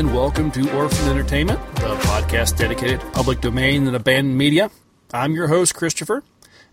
[0.00, 4.70] and welcome to Orphan Entertainment, the podcast dedicated to public domain and abandoned media.
[5.12, 6.24] I'm your host, Christopher,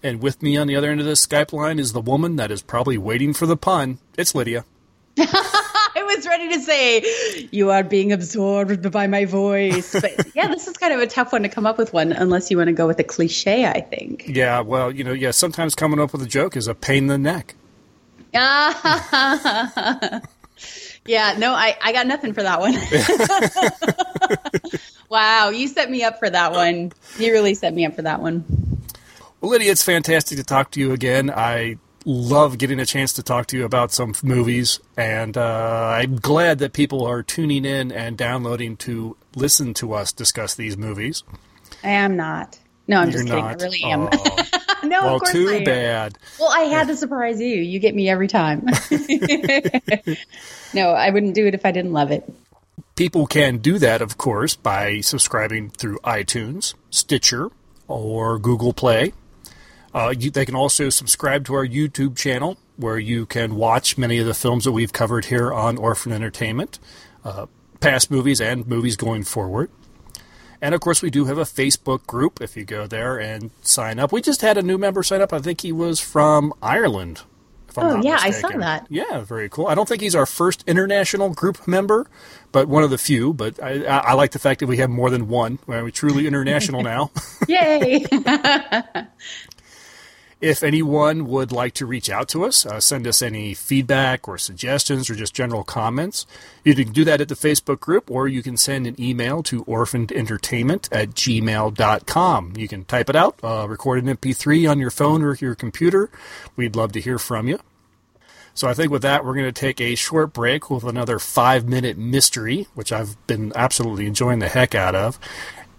[0.02, 2.52] and with me on the other end of this Skype line is the woman that
[2.52, 4.00] is probably waiting for the pun.
[4.18, 4.64] It's Lydia.
[5.20, 9.92] I was ready to say, you are being absorbed by my voice.
[9.92, 12.50] But yeah, this is kind of a tough one to come up with one, unless
[12.50, 14.30] you want to go with a cliche, I think.
[14.30, 17.08] Yeah, well, you know, yeah, sometimes coming up with a joke is a pain in
[17.08, 17.56] the neck.
[21.08, 22.74] yeah, no, I, I got nothing for that one.
[25.10, 26.92] wow, you set me up for that one.
[27.18, 28.46] You really set me up for that one.
[29.42, 31.30] Well, Lydia, it's fantastic to talk to you again.
[31.30, 36.16] I love getting a chance to talk to you about some movies, and uh, I'm
[36.18, 41.24] glad that people are tuning in and downloading to listen to us discuss these movies.
[41.84, 42.60] I am not.
[42.88, 43.44] No, I'm You're just kidding.
[43.44, 43.62] not.
[43.62, 44.10] I really am.
[44.12, 44.48] Oh.
[44.90, 46.18] no, well, of course too bad.
[46.40, 47.48] Well, I had to surprise you.
[47.48, 48.66] You get me every time.
[50.74, 52.32] no, I wouldn't do it if I didn't love it.
[52.96, 57.50] People can do that, of course, by subscribing through iTunes, Stitcher,
[57.88, 59.14] or Google Play.
[59.94, 64.20] Uh, you, they can also subscribe to our YouTube channel, where you can watch many
[64.20, 66.80] of the films that we've covered here on Orphan Entertainment,
[67.24, 67.46] uh,
[67.80, 69.70] past movies and movies going forward.
[70.62, 74.00] And of course, we do have a Facebook group if you go there and sign
[74.00, 74.12] up.
[74.12, 75.34] We just had a new member sign up.
[75.34, 77.22] I think he was from Ireland.
[77.80, 78.88] Oh, yeah, I saw that.
[78.90, 79.68] Yeah, very cool.
[79.68, 82.08] I don't think he's our first international group member,
[82.52, 83.34] but one of the few.
[83.34, 85.60] But I, I, I like the fact that we have more than one.
[85.68, 87.12] We're truly international now.
[87.48, 88.04] Yay!
[90.40, 94.38] If anyone would like to reach out to us, uh, send us any feedback or
[94.38, 96.28] suggestions or just general comments,
[96.64, 99.66] you can do that at the Facebook group or you can send an email to
[99.66, 102.54] orphanedentertainment at gmail.com.
[102.56, 106.12] You can type it out, uh, record an MP3 on your phone or your computer.
[106.56, 107.60] We'd love to hear from you.
[108.54, 111.68] So I think with that, we're going to take a short break with another five
[111.68, 115.20] minute mystery, which I've been absolutely enjoying the heck out of.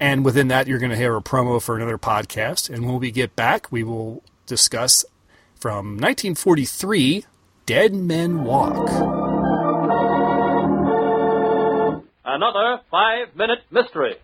[0.00, 2.70] And within that, you're going to hear a promo for another podcast.
[2.70, 5.04] And when we get back, we will discuss
[5.54, 7.24] from 1943
[7.66, 8.88] Dead Men Walk.
[12.24, 14.16] Another five minute mystery.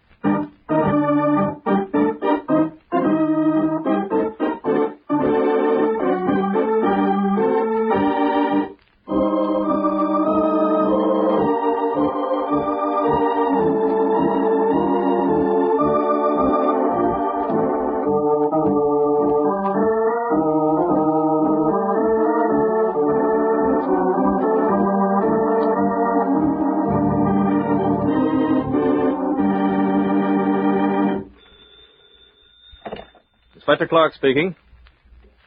[33.74, 34.54] Inspector Clark speaking.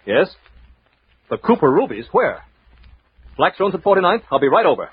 [0.06, 0.28] Yes?
[1.30, 2.08] The Cooper Rubies?
[2.12, 2.44] Where?
[3.38, 4.24] Blackstone's at 49th?
[4.30, 4.90] I'll be right over.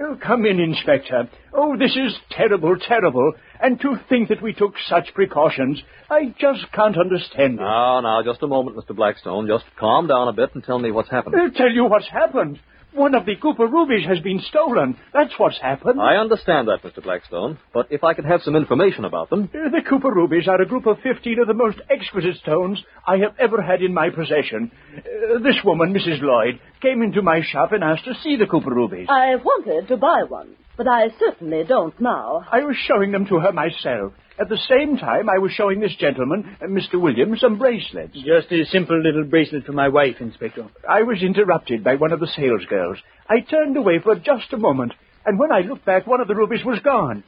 [0.00, 1.28] Oh, come in, Inspector.
[1.52, 3.34] Oh, this is terrible, terrible.
[3.62, 5.82] And to think that we took such precautions.
[6.08, 7.60] I just can't understand it.
[7.60, 8.96] Now, now, just a moment, Mr.
[8.96, 9.46] Blackstone.
[9.46, 11.34] Just calm down a bit and tell me what's happened.
[11.38, 12.60] I'll tell you what's happened.
[12.96, 14.96] One of the Cooper rubies has been stolen.
[15.12, 16.00] That's what's happened.
[16.00, 17.02] I understand that, Mr.
[17.02, 19.50] Blackstone, but if I could have some information about them.
[19.54, 23.18] Uh, The Cooper rubies are a group of 15 of the most exquisite stones I
[23.18, 24.70] have ever had in my possession.
[24.96, 26.22] Uh, this woman, Mrs.
[26.22, 29.08] Lloyd, came into my shop and asked to see the Cooper rubies.
[29.10, 32.46] I wanted to buy one, but I certainly don't now.
[32.50, 34.14] I was showing them to her myself.
[34.38, 37.00] At the same time, I was showing this gentleman, uh, Mr.
[37.00, 38.12] Williams, some bracelets.
[38.14, 40.66] Just a simple little bracelet for my wife, Inspector.
[40.88, 42.96] I was interrupted by one of the salesgirls.
[43.30, 44.92] I turned away for just a moment,
[45.24, 47.24] and when I looked back, one of the rubies was gone.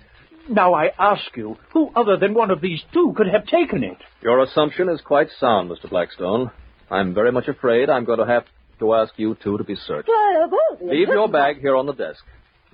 [0.50, 3.98] Now I ask you, who other than one of these two could have taken it?
[4.22, 5.88] Your assumption is quite sound, Mr.
[5.88, 6.50] Blackstone.
[6.90, 8.44] I'm very much afraid I'm going to have
[8.80, 10.08] to ask you two to be searched.
[10.08, 12.22] Why, of all the Leave your bag here on the desk.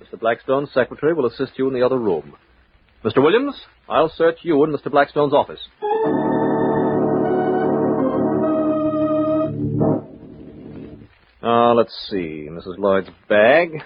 [0.01, 0.19] Mr.
[0.19, 2.35] Blackstone's secretary will assist you in the other room.
[3.05, 3.21] Mr.
[3.21, 3.53] Williams,
[3.87, 4.89] I'll search you in Mr.
[4.89, 5.59] Blackstone's office.
[11.43, 12.47] Uh, let's see.
[12.49, 12.79] Mrs.
[12.79, 13.83] Lloyd's bag.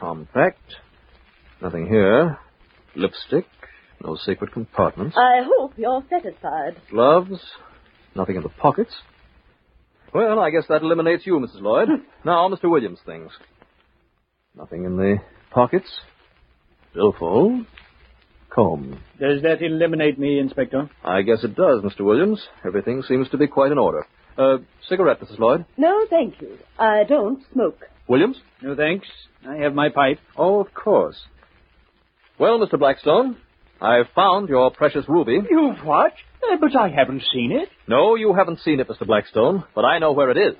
[0.00, 0.74] Compact.
[1.62, 2.40] Nothing here.
[2.96, 3.46] Lipstick.
[4.02, 5.16] No secret compartments.
[5.16, 6.82] I hope you're satisfied.
[6.90, 7.40] Gloves.
[8.16, 8.92] Nothing in the pockets.
[10.12, 11.60] Well, I guess that eliminates you, Mrs.
[11.60, 11.88] Lloyd.
[12.24, 12.68] now, Mr.
[12.68, 13.30] Williams' things.
[14.56, 15.18] Nothing in the
[15.52, 16.00] pockets.
[16.92, 17.66] Billfold.
[18.56, 18.98] Comb.
[19.20, 20.90] Does that eliminate me, Inspector?
[21.04, 22.00] I guess it does, Mr.
[22.00, 22.42] Williams.
[22.64, 24.06] Everything seems to be quite in order.
[24.38, 24.58] Uh,
[24.88, 25.38] cigarette, Mrs.
[25.38, 25.66] Lloyd.
[25.76, 26.56] No, thank you.
[26.78, 27.78] I don't smoke.
[28.08, 28.38] Williams?
[28.62, 29.06] No thanks.
[29.46, 30.18] I have my pipe.
[30.38, 31.16] Oh, of course.
[32.38, 32.78] Well, Mr.
[32.78, 33.36] Blackstone,
[33.80, 35.38] I've found your precious ruby.
[35.50, 36.12] You've what?
[36.42, 37.68] Uh, but I haven't seen it.
[37.86, 39.06] No, you haven't seen it, Mr.
[39.06, 40.56] Blackstone, but I know where it is.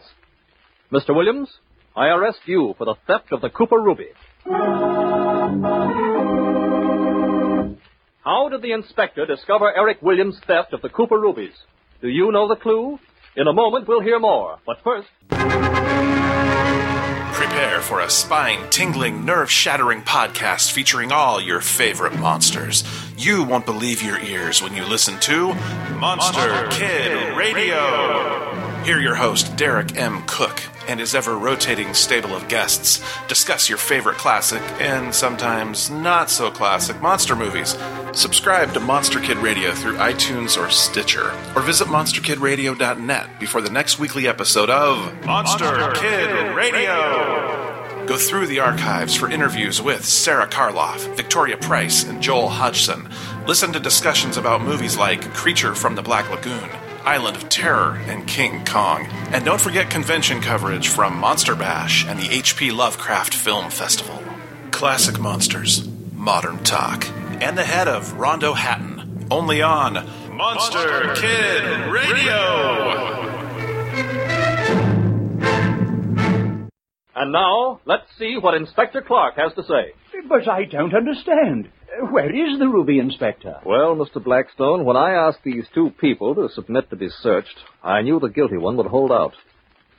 [0.93, 1.15] Mr.
[1.15, 1.49] Williams,
[1.97, 4.09] I arrest you for the theft of the Cooper Ruby.
[8.27, 11.55] How did the inspector discover Eric Williams' theft of the Cooper rubies?
[12.03, 12.99] Do you know the clue?
[13.37, 14.59] In a moment, we'll hear more.
[14.67, 15.07] But first,
[17.35, 22.83] Prepare for a spine tingling, nerve shattering podcast featuring all your favorite monsters.
[23.17, 25.55] You won't believe your ears when you listen to
[25.95, 28.46] Monster, Kid Radio.
[28.87, 30.23] Hear your host, Derek M.
[30.27, 36.31] Koch, and his ever rotating stable of guests discuss your favorite classic and sometimes not
[36.31, 37.77] so classic monster movies.
[38.13, 43.99] Subscribe to Monster Kid Radio through iTunes or Stitcher, or visit monsterkidradio.net before the next
[43.99, 48.07] weekly episode of Monster, Kid Radio.
[48.07, 53.09] Go through the archives for interviews with Sarah Karloff, Victoria Price, and Joel Hodgson.
[53.49, 56.71] Listen to discussions about movies like Creature from the Black Lagoon,
[57.07, 59.07] Island of Terror, and King Kong.
[59.31, 62.73] And don't forget convention coverage from Monster Bash and the H.P.
[62.73, 64.21] Lovecraft Film Festival.
[64.73, 67.07] Classic monsters, modern talk,
[67.41, 69.29] and the head of Rondo Hatton.
[69.31, 69.95] Only on
[70.37, 73.17] Monster Kid Radio.
[77.15, 79.93] and now, let's see what Inspector Clark has to say.
[80.29, 81.69] But I don't understand.
[82.11, 83.61] Where is the ruby, Inspector?
[83.65, 84.23] Well, Mr.
[84.23, 88.29] Blackstone, when I asked these two people to submit to be searched, I knew the
[88.29, 89.33] guilty one would hold out.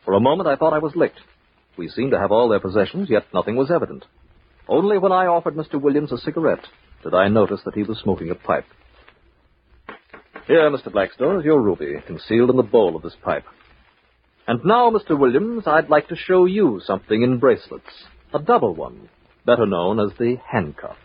[0.06, 1.20] For a moment, I thought I was licked.
[1.78, 4.06] We seemed to have all their possessions, yet nothing was evident.
[4.68, 5.82] Only when I offered Mr.
[5.82, 6.66] Williams a cigarette
[7.04, 8.66] did I notice that he was smoking a pipe.
[10.48, 10.92] Here, Mr.
[10.92, 13.46] Blackstone, is your ruby, concealed in the bowl of this pipe.
[14.48, 15.18] And now, Mr.
[15.18, 17.86] Williams, I'd like to show you something in bracelets.
[18.34, 19.10] A double one,
[19.46, 20.98] better known as the handcuff.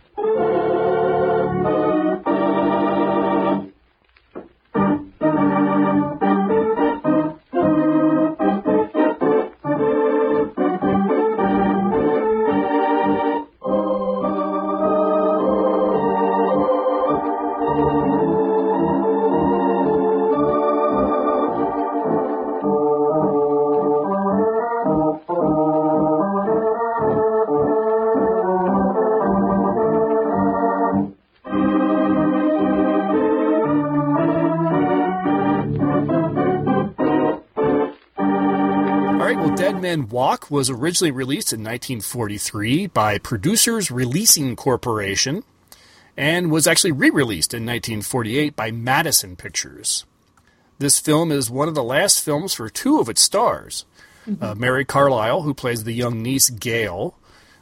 [40.12, 45.42] Walk was originally released in 1943 by Producers Releasing Corporation
[46.18, 50.04] and was actually re released in 1948 by Madison Pictures.
[50.78, 53.86] This film is one of the last films for two of its stars
[54.40, 57.16] uh, Mary Carlisle, who plays the young niece Gail.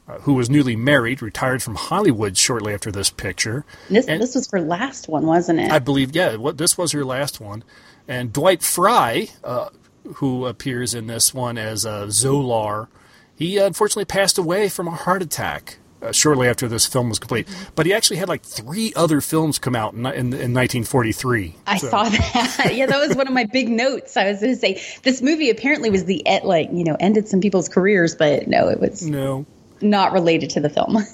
[0.08, 3.64] Uh, who was newly married, retired from Hollywood shortly after this picture.
[3.88, 5.70] This And- this was her last one, wasn't it?
[5.70, 7.62] I believe, yeah, what this was her last one.
[8.08, 9.68] And Dwight Frye, uh,
[10.16, 12.88] who appears in this one as uh, Zolar,
[13.34, 17.46] he unfortunately passed away from a heart attack uh, shortly after this film was complete.
[17.74, 21.56] But he actually had like three other films come out in, in, in 1943.
[21.66, 22.70] I So- saw that.
[22.74, 24.16] yeah, that was one of my big notes.
[24.16, 27.28] I was going to say this movie apparently was the e- like you know ended
[27.28, 29.44] some people's careers, but no, it was No.
[29.80, 30.96] not related to the film.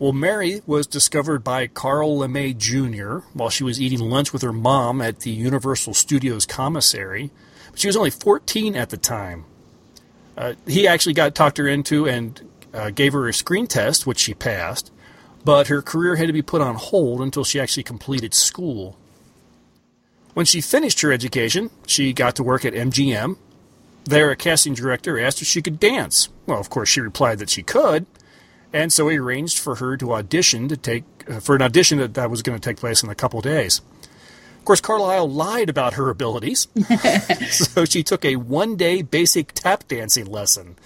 [0.00, 3.26] Well, Mary was discovered by Carl Laemmle Jr.
[3.32, 7.30] while she was eating lunch with her mom at the Universal Studios commissary.
[7.74, 9.46] But she was only 14 at the time.
[10.36, 12.40] Uh, he actually got talked her into and
[12.72, 14.92] uh, gave her a screen test, which she passed.
[15.44, 18.96] But her career had to be put on hold until she actually completed school.
[20.34, 23.38] When she finished her education, she got to work at MGM.
[24.04, 26.28] There, a casting director asked if she could dance.
[26.46, 28.06] Well, of course, she replied that she could,
[28.72, 32.14] and so he arranged for her to audition to take uh, for an audition that,
[32.14, 33.80] that was going to take place in a couple days.
[34.64, 36.68] Of course, Carlisle lied about her abilities,
[37.50, 40.76] so she took a one-day basic tap dancing lesson.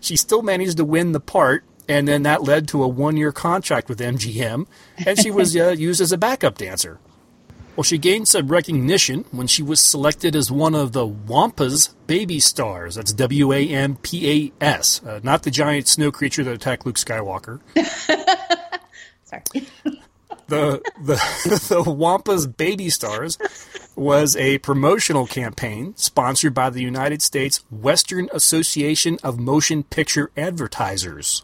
[0.00, 3.88] She still managed to win the part, and then that led to a one-year contract
[3.88, 4.68] with MGM,
[5.04, 7.00] and she was uh, used as a backup dancer.
[7.74, 12.38] Well, she gained some recognition when she was selected as one of the Wampas baby
[12.38, 12.94] stars.
[12.94, 16.86] That's W A M P A S, uh, not the giant snow creature that attacked
[16.86, 17.58] Luke Skywalker.
[19.24, 19.66] Sorry.
[20.48, 21.14] The the
[21.68, 23.38] the Wampas Baby Stars
[23.94, 31.42] was a promotional campaign sponsored by the United States Western Association of Motion Picture Advertisers.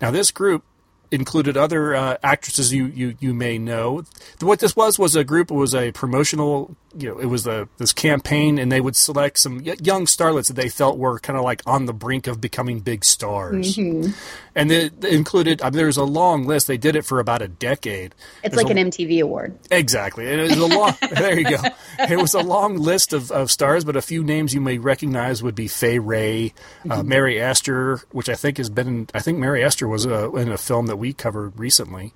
[0.00, 0.64] Now, this group
[1.10, 4.04] included other uh, actresses you, you you may know.
[4.40, 7.68] What this was was a group it was a promotional you know, it was a
[7.78, 11.38] this campaign, and they would select some y- young starlets that they felt were kind
[11.38, 14.12] of like on the brink of becoming big stars, Mm-hmm.
[14.54, 15.62] and it included.
[15.62, 16.66] I mean, there's a long list.
[16.66, 18.14] They did it for about a decade.
[18.42, 19.58] It's There's like a- an MTV award.
[19.70, 20.30] Exactly.
[20.30, 21.62] And it was a long there you go.
[21.98, 25.42] It was a long list of, of stars, but a few names you may recognize
[25.42, 26.52] would be Fay Wray,
[26.90, 30.30] uh, Mary Astor, which I think has been in, I think Mary Astor was uh,
[30.32, 32.12] in a film that we covered recently.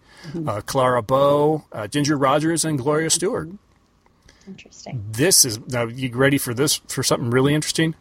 [0.47, 3.49] Uh, Clara Bow, uh, Ginger Rogers, and Gloria Stuart.
[4.47, 5.05] Interesting.
[5.13, 7.95] This is now you ready for this for something really interesting?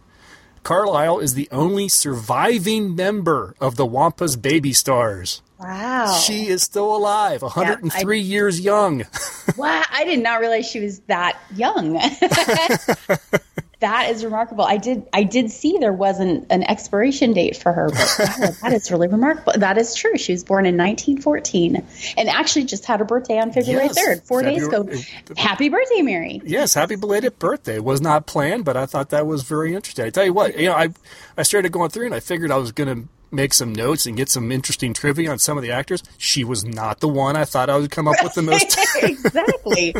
[0.63, 5.43] Carlisle is the only surviving member of the Wampas Baby Stars.
[5.59, 6.11] Wow.
[6.25, 9.05] She is still alive, 103 years young.
[9.57, 9.83] wow.
[9.91, 11.93] I did not realize she was that young.
[13.79, 14.63] that is remarkable.
[14.63, 18.73] I did I did see there wasn't an expiration date for her, but wow, that
[18.73, 19.53] is really remarkable.
[19.57, 20.17] That is true.
[20.17, 21.85] She was born in 1914
[22.17, 24.83] and actually just had her birthday on February Yes, 3rd, four days ago.
[24.83, 25.05] February-
[25.37, 26.41] Happy birthday, Mary.
[26.45, 27.79] Yes, happy belated birthday.
[27.79, 30.05] Was not planned, but I thought that was very interesting.
[30.05, 30.89] I tell you what, you know, I
[31.37, 34.15] I started going through and I figured I was going to make some notes and
[34.15, 36.01] get some interesting trivia on some of the actors.
[36.17, 39.93] She was not the one I thought I would come up with the most, exactly.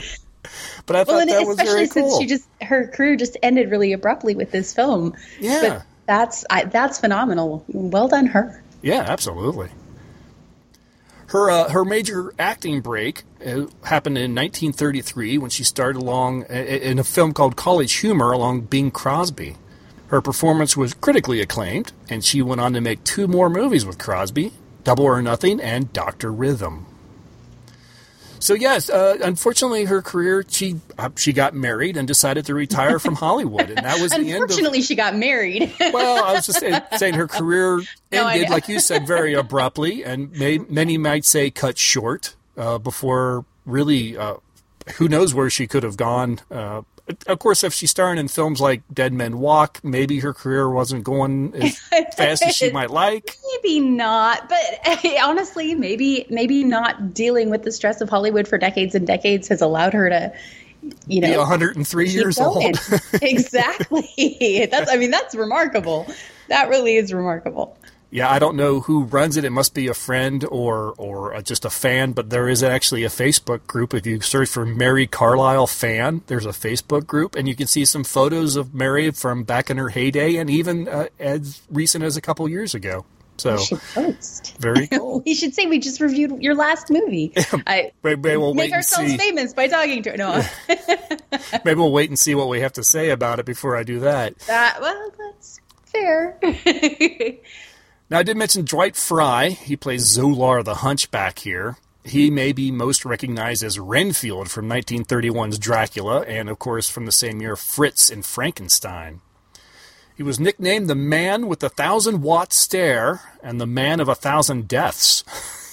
[0.86, 3.72] but I thought well, and that was especially since she just her career just ended
[3.72, 5.14] really abruptly with this film.
[5.40, 5.62] Yeah.
[5.62, 7.66] But that's I, that's phenomenal.
[7.68, 8.62] Well done, her.
[8.82, 9.70] Yeah, absolutely.
[11.28, 16.54] Her uh, her major acting break uh, happened in 1933 when she starred along i-
[16.54, 19.56] in a film called College Humor along Bing Crosby.
[20.10, 23.98] Her performance was critically acclaimed, and she went on to make two more movies with
[23.98, 26.86] Crosby: Double or Nothing and Doctor Rhythm.
[28.46, 33.00] So yes, uh, unfortunately, her career she uh, she got married and decided to retire
[33.00, 35.74] from Hollywood, and that was the end of Unfortunately, she got married.
[35.80, 40.06] well, I was just saying, saying her career No, ended, like you said, very abruptly,
[40.06, 44.16] and may, many might say cut short uh, before really.
[44.16, 44.36] Uh,
[44.98, 46.40] who knows where she could have gone?
[47.28, 51.04] Of course, if she's starring in films like Dead Men Walk, maybe her career wasn't
[51.04, 51.78] going as
[52.18, 53.38] fast as she might like.
[53.54, 54.60] maybe not, but
[55.24, 59.62] honestly, maybe maybe not dealing with the stress of Hollywood for decades and decades has
[59.62, 60.34] allowed her to,
[61.08, 62.66] you know, Be 103 keep years going.
[62.68, 62.80] old.
[63.22, 64.68] exactly.
[64.72, 66.08] That's I mean that's remarkable.
[66.50, 67.78] That really is remarkable.
[68.12, 69.44] Yeah, I don't know who runs it.
[69.44, 73.04] It must be a friend or or uh, just a fan, but there is actually
[73.04, 73.94] a Facebook group.
[73.94, 77.84] If you search for Mary Carlisle fan, there's a Facebook group, and you can see
[77.84, 82.16] some photos of Mary from back in her heyday, and even uh, as recent as
[82.16, 83.06] a couple years ago.
[83.38, 84.58] So We should post.
[84.60, 85.22] very cool.
[85.26, 87.34] We should say we just reviewed your last movie.
[87.68, 89.18] I Maybe we'll wait make and ourselves see.
[89.18, 90.18] famous by talking to her.
[90.18, 90.42] No,
[91.66, 94.00] Maybe we'll wait and see what we have to say about it before I do
[94.00, 94.40] that.
[94.40, 96.40] that well, that's fair.
[98.08, 99.50] Now, I did mention Dwight Frye.
[99.50, 101.78] He plays Zolar the Hunchback here.
[102.04, 107.12] He may be most recognized as Renfield from 1931's Dracula, and of course from the
[107.12, 109.22] same year, Fritz in Frankenstein.
[110.16, 114.14] He was nicknamed the Man with the Thousand Watt Stare and the Man of a
[114.14, 115.24] Thousand Deaths.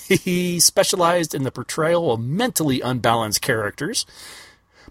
[0.08, 4.06] he specialized in the portrayal of mentally unbalanced characters.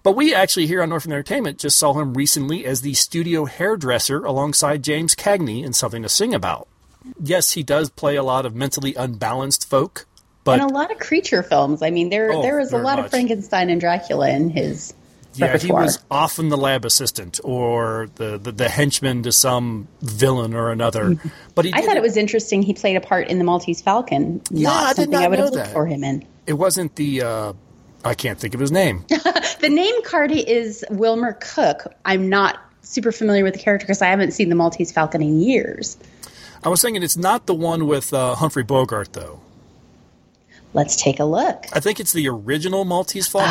[0.03, 4.24] But we actually here on Orphan Entertainment just saw him recently as the studio hairdresser
[4.24, 6.67] alongside James Cagney in Something to Sing About.
[7.22, 10.05] Yes, he does play a lot of mentally unbalanced folk,
[10.43, 11.81] but and a lot of creature films.
[11.81, 13.05] I mean, there Oh, there is a lot much.
[13.05, 14.93] of Frankenstein and Dracula in his
[15.36, 20.53] yeah, he was often the lab assistant or the, the, the henchman to some villain
[20.53, 21.15] or another.
[21.55, 22.62] But he I thought it was interesting.
[22.63, 24.41] He played a part in the Maltese Falcon.
[24.50, 25.74] Yeah, not I did something I would have looked that.
[25.74, 26.25] for him in.
[26.48, 27.53] it wasn't the uh,
[28.03, 29.05] I can't think of his name.
[29.62, 31.93] The name card is Wilmer Cook.
[32.03, 35.39] I'm not super familiar with the character because I haven't seen the Maltese Falcon in
[35.39, 35.98] years.
[36.63, 39.39] I was thinking it's not the one with uh, Humphrey Bogart though.
[40.74, 41.65] Let's take a look.
[41.74, 43.50] I think it's the original Maltese Falcon.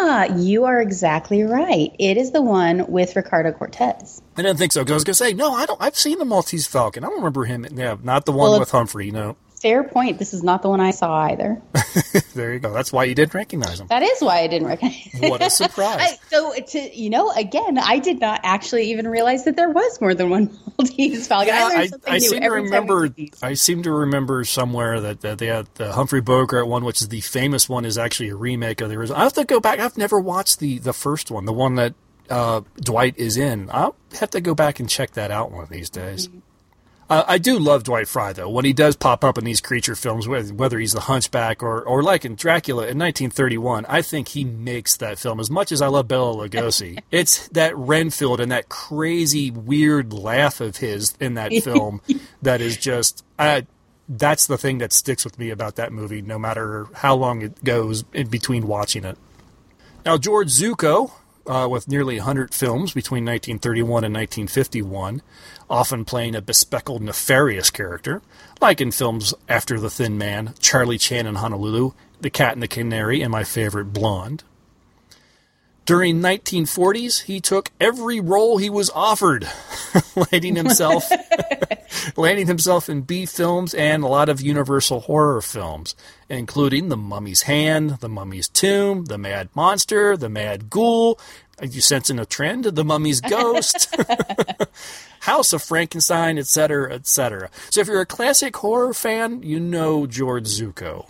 [0.00, 1.94] Ah, you are exactly right.
[1.98, 4.20] It is the one with Ricardo Cortez.
[4.36, 5.52] I didn't think so because I was going to say no.
[5.54, 5.80] I don't.
[5.80, 7.04] I've seen the Maltese Falcon.
[7.04, 7.66] I don't remember him.
[7.72, 9.10] Yeah, not the one Well, with Humphrey.
[9.10, 9.36] No.
[9.60, 10.18] Fair point.
[10.18, 11.60] This is not the one I saw either.
[12.34, 12.72] There you go.
[12.72, 13.88] That's why you didn't recognize him.
[13.88, 15.08] That is why I didn't recognize.
[15.18, 15.98] What a surprise.
[16.00, 20.00] I, so to you know, again, I did not actually even realize that there was
[20.00, 21.48] more than one Maltese Falcon.
[21.48, 23.14] Yeah, learned I, I seem to every time we remember.
[23.42, 27.08] I seem to remember somewhere that, that they had the Humphrey Bogart one, which is
[27.08, 29.18] the famous one, is actually a remake of the original.
[29.18, 29.80] I have to go back.
[29.80, 31.94] I've never watched the the first one, the one that
[32.30, 33.68] uh, Dwight is in.
[33.72, 36.28] I'll have to go back and check that out one of these days.
[36.28, 36.38] Mm-hmm.
[37.10, 38.50] Uh, I do love Dwight Frye though.
[38.50, 42.02] When he does pop up in these creature films, whether he's the Hunchback or or
[42.02, 45.86] like in Dracula in 1931, I think he makes that film as much as I
[45.86, 47.02] love Bela Lugosi.
[47.10, 52.02] it's that Renfield and that crazy weird laugh of his in that film
[52.42, 53.66] that is just I.
[54.10, 57.62] That's the thing that sticks with me about that movie, no matter how long it
[57.62, 59.18] goes in between watching it.
[60.06, 61.12] Now, George Zucco
[61.48, 65.22] uh, with nearly 100 films between 1931 and 1951,
[65.68, 68.22] often playing a bespectacled, nefarious character,
[68.60, 72.68] like in films After the Thin Man, Charlie Chan in Honolulu, The Cat and the
[72.68, 74.44] Canary, and my favorite, Blonde.
[75.88, 79.48] During 1940s, he took every role he was offered,
[80.30, 81.10] landing himself
[82.18, 85.96] landing himself in B films and a lot of Universal horror films,
[86.28, 91.18] including The Mummy's Hand, The Mummy's Tomb, The Mad Monster, The Mad Ghoul.
[91.58, 92.64] Are you sensing a trend?
[92.64, 93.96] The Mummy's Ghost,
[95.20, 97.48] House of Frankenstein, etc., etc.
[97.70, 101.08] So if you're a classic horror fan, you know George Zucco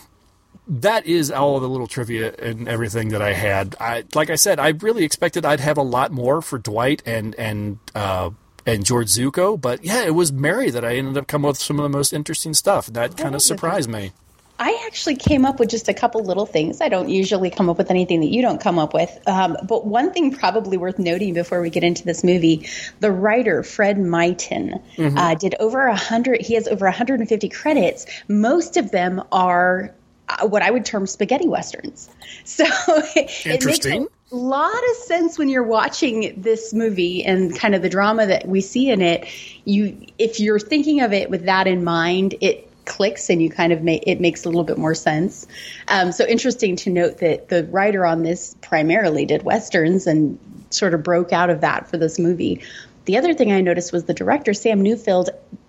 [0.68, 3.74] that is all the little trivia and everything that I had.
[3.80, 7.34] I, like I said, I really expected I'd have a lot more for Dwight and
[7.36, 8.30] and uh,
[8.66, 11.78] and George Zucco, but yeah, it was Mary that I ended up coming with some
[11.78, 12.86] of the most interesting stuff.
[12.88, 14.12] That kind of surprised me.
[14.60, 16.80] I actually came up with just a couple little things.
[16.80, 19.16] I don't usually come up with anything that you don't come up with.
[19.28, 23.62] Um, but one thing probably worth noting before we get into this movie, the writer
[23.62, 25.16] Fred Myton mm-hmm.
[25.16, 26.40] uh, did over a hundred.
[26.40, 28.06] He has over 150 credits.
[28.26, 29.94] Most of them are
[30.42, 32.08] what I would term spaghetti westerns.
[32.44, 32.64] So
[33.14, 37.88] it makes a lot of sense when you're watching this movie and kind of the
[37.88, 39.26] drama that we see in it.
[39.64, 43.72] You, if you're thinking of it with that in mind, it clicks and you kind
[43.72, 45.46] of make it makes a little bit more sense.
[45.88, 50.38] Um, so interesting to note that the writer on this primarily did westerns and
[50.70, 52.62] sort of broke out of that for this movie.
[53.04, 55.28] The other thing I noticed was the director Sam Newfield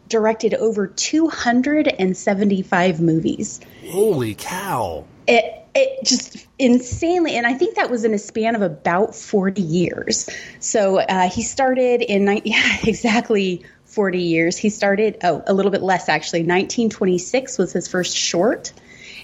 [0.10, 3.62] directed over 275 movies.
[3.88, 5.06] Holy cow.
[5.28, 9.62] It it just insanely and i think that was in a span of about 40
[9.62, 10.28] years
[10.60, 15.84] so uh, he started in yeah exactly 40 years he started oh a little bit
[15.84, 18.74] less actually 1926 was his first short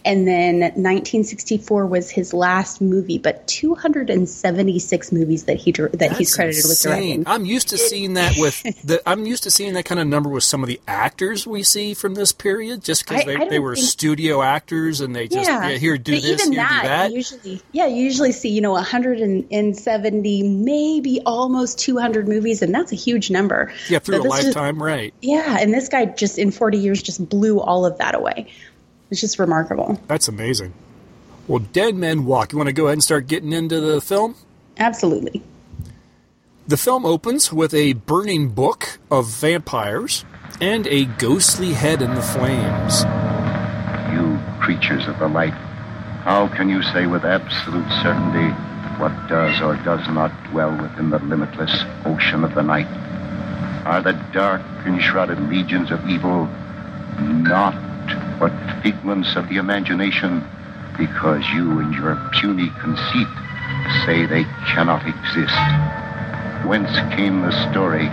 [0.06, 6.36] and then 1964 was his last movie, but 276 movies that he that That's he's
[6.36, 6.70] credited insane.
[6.70, 7.28] with directing.
[7.28, 9.02] I'm used to seeing that with the.
[9.10, 11.96] I'm used to seeing that kind of number with some of the actors we see
[11.96, 15.78] from this period, just because they, they were studio actors and they just yeah, yeah
[15.78, 17.12] here do this, even here that, do that.
[17.12, 22.96] Usually, yeah, you usually see you know 170, maybe almost 200 movies, and that's a
[22.96, 23.74] huge number.
[23.90, 25.14] Yeah, through a lifetime, just, right?
[25.22, 28.48] Yeah, and this guy just in 40 years just blew all of that away.
[29.10, 30.00] It's just remarkable.
[30.08, 30.74] That's amazing.
[31.48, 32.52] Well, Dead Men Walk.
[32.52, 34.36] You want to go ahead and start getting into the film?
[34.78, 35.44] Absolutely.
[36.68, 40.26] The film opens with a burning book of vampires
[40.60, 43.04] and a ghostly head in the flames.
[44.12, 45.54] You creatures of the light,
[46.24, 48.50] how can you say with absolute certainty
[49.00, 52.88] what does or does not dwell within the limitless ocean of the night?
[53.86, 56.46] Are the dark enshrouded legions of evil
[57.20, 57.76] not
[58.40, 58.52] but
[58.84, 60.44] figments of the imagination
[60.98, 63.28] because you and your puny conceit
[64.06, 65.56] say they cannot exist.
[66.68, 68.10] Whence came the story,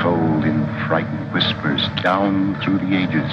[0.00, 3.30] told in frightened whispers down through the ages,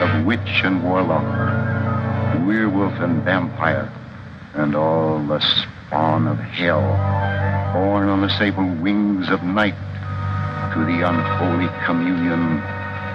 [0.00, 1.24] of witch and warlock,
[2.46, 3.90] werewolf and vampire,
[4.54, 6.82] and all the spawn of hell,
[7.72, 9.74] born on the sable wings of night
[10.74, 12.60] to the unholy communion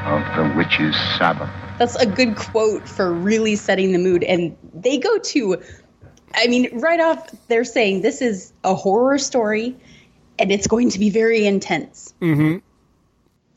[0.05, 1.49] of the witch's Sabbath
[1.81, 4.23] that's a good quote for really setting the mood.
[4.23, 5.59] And they go to,
[6.35, 9.75] I mean, right off, they're saying this is a horror story
[10.37, 12.13] and it's going to be very intense.
[12.21, 12.57] Mm-hmm.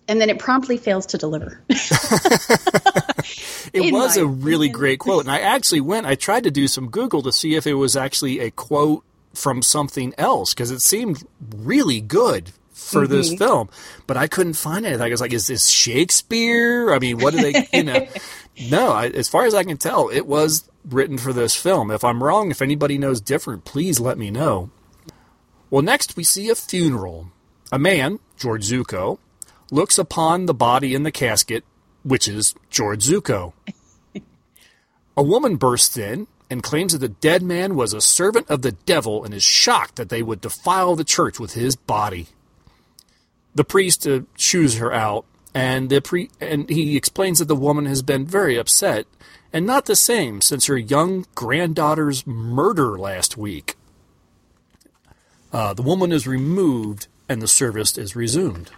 [0.08, 1.60] And then it promptly fails to deliver.
[1.68, 2.22] it
[3.92, 5.24] was a really great quote.
[5.24, 7.94] And I actually went, I tried to do some Google to see if it was
[7.94, 13.12] actually a quote from something else because it seemed really good for mm-hmm.
[13.12, 13.70] this film,
[14.08, 15.06] but I couldn't find anything.
[15.06, 16.92] I was like, is this Shakespeare?
[16.92, 18.06] I mean, what do they, you know?
[18.68, 21.92] no, I, as far as I can tell, it was written for this film.
[21.92, 24.70] If I'm wrong, if anybody knows different, please let me know.
[25.70, 27.28] Well, next we see a funeral.
[27.70, 29.18] A man, George Zucco,
[29.70, 31.64] looks upon the body in the casket,
[32.02, 33.52] which is George Zucco.
[35.16, 38.72] a woman bursts in and claims that the dead man was a servant of the
[38.72, 42.28] devil and is shocked that they would defile the church with his body
[43.54, 47.86] the priest uh, shoos her out, and the pre- and he explains that the woman
[47.86, 49.06] has been very upset
[49.54, 53.76] and not the same since her young granddaughter's murder last week.
[55.52, 58.72] Uh, the woman is removed and the service is resumed.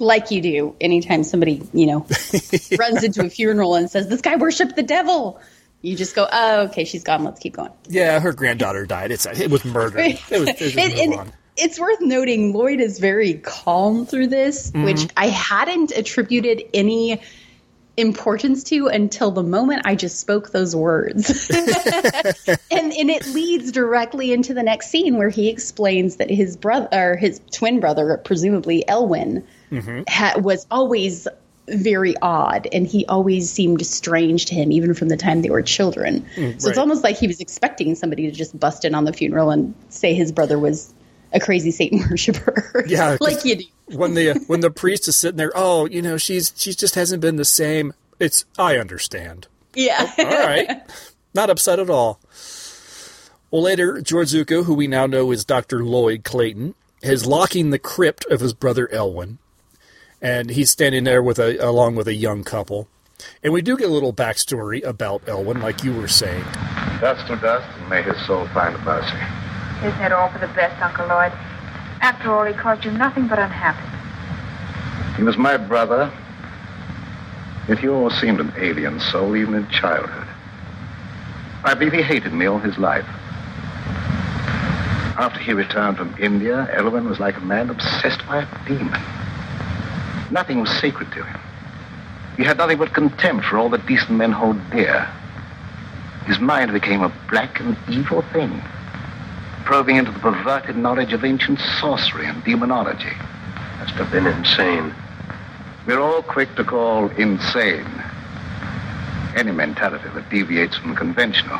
[0.00, 1.98] Like you do anytime somebody, you know,
[2.78, 5.40] runs into a funeral and says, This guy worshiped the devil.
[5.82, 7.22] You just go, Oh, okay, she's gone.
[7.22, 7.70] Let's keep going.
[7.88, 9.12] Yeah, her granddaughter died.
[9.12, 9.98] It's, it was murder.
[10.00, 14.84] It was, it was it's worth noting Lloyd is very calm through this, mm-hmm.
[14.84, 17.20] which I hadn't attributed any
[17.98, 21.50] importance to until the moment I just spoke those words.
[21.50, 26.88] and and it leads directly into the next scene where he explains that his brother
[26.92, 29.44] or his twin brother, presumably Elwyn,
[30.08, 31.28] ha- was always
[31.68, 35.62] very odd and he always seemed strange to him even from the time they were
[35.62, 36.26] children.
[36.34, 36.54] so right.
[36.64, 39.74] it's almost like he was expecting somebody to just bust in on the funeral and
[39.88, 40.92] say his brother was
[41.32, 42.84] a crazy Satan worshiper.
[42.86, 43.64] Yeah, like you do.
[43.96, 47.20] when the when the priest is sitting there, oh, you know, she's she just hasn't
[47.20, 47.92] been the same.
[48.18, 49.48] It's I understand.
[49.74, 50.10] Yeah.
[50.18, 50.82] All right,
[51.34, 52.20] not upset at all.
[53.50, 55.84] Well, later, George Zucco, who we now know is Dr.
[55.84, 59.38] Lloyd Clayton, is locking the crypt of his brother Elwyn,
[60.22, 62.88] and he's standing there with a along with a young couple.
[63.42, 66.42] And we do get a little backstory about Elwyn, like you were saying.
[67.00, 69.41] Dust to dust, and may his soul find a mercy.
[69.84, 71.32] Isn't it all for the best, Uncle Lloyd?
[72.00, 75.16] After all, he caused you nothing but unhappiness.
[75.16, 76.12] He was my brother,
[77.68, 80.28] yet he always seemed an alien soul, even in childhood.
[81.64, 83.06] I believe he hated me all his life.
[85.18, 89.00] After he returned from India, Elwyn was like a man obsessed by a demon.
[90.30, 91.40] Nothing was sacred to him.
[92.36, 95.08] He had nothing but contempt for all that decent men hold dear.
[96.26, 98.62] His mind became a black and evil thing,
[99.64, 103.12] probing into the perverted knowledge of ancient sorcery and demonology.
[103.78, 104.94] Must have been insane.
[105.86, 107.86] We're all quick to call insane
[109.34, 111.58] any mentality that deviates from the conventional.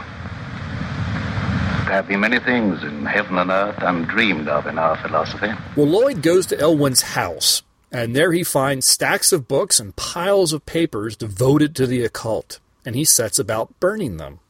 [1.86, 5.52] There have been many things in heaven and earth undreamed of in our philosophy.
[5.76, 10.52] Well, Lloyd goes to Elwyn's house, and there he finds stacks of books and piles
[10.52, 14.40] of papers devoted to the occult, and he sets about burning them.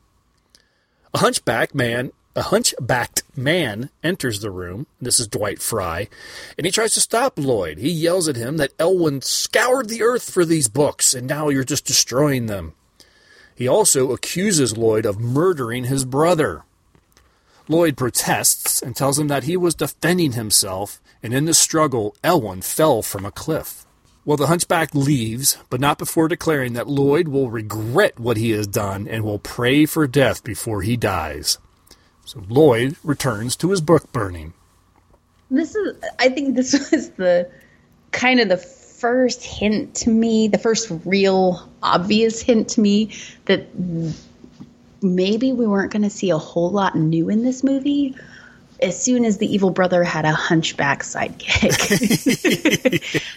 [1.14, 4.86] A hunchback man, a hunchbacked man enters the room.
[5.00, 6.08] This is Dwight Frye,
[6.56, 7.78] and he tries to stop Lloyd.
[7.78, 11.64] He yells at him that Elwyn scoured the earth for these books, and now you're
[11.64, 12.72] just destroying them.
[13.54, 16.62] He also accuses Lloyd of murdering his brother.
[17.68, 22.62] Lloyd protests and tells him that he was defending himself, and in the struggle, Elwyn
[22.62, 23.84] fell from a cliff.
[24.24, 28.66] Well, the hunchback leaves, but not before declaring that Lloyd will regret what he has
[28.66, 31.58] done and will pray for death before he dies.
[32.24, 34.54] So Lloyd returns to his book burning.
[35.50, 37.50] This is I think this was the
[38.10, 43.12] kind of the first hint to me, the first real obvious hint to me
[43.46, 43.66] that
[45.02, 48.14] maybe we weren't going to see a whole lot new in this movie
[48.80, 51.72] as soon as the evil brother had a hunchback sidekick.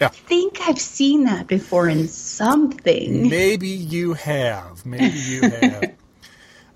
[0.00, 3.28] I think I've seen that before in something.
[3.28, 4.84] Maybe you have.
[4.84, 5.94] Maybe you have.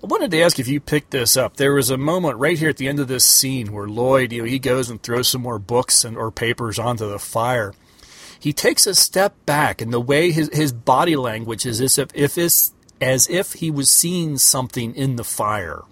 [0.03, 1.57] I wanted to ask if you picked this up.
[1.57, 4.41] There was a moment right here at the end of this scene where Lloyd, you
[4.41, 7.75] know, he goes and throws some more books and or papers onto the fire.
[8.39, 12.09] He takes a step back, and the way his his body language is as if
[12.15, 15.83] if it's as if he was seeing something in the fire.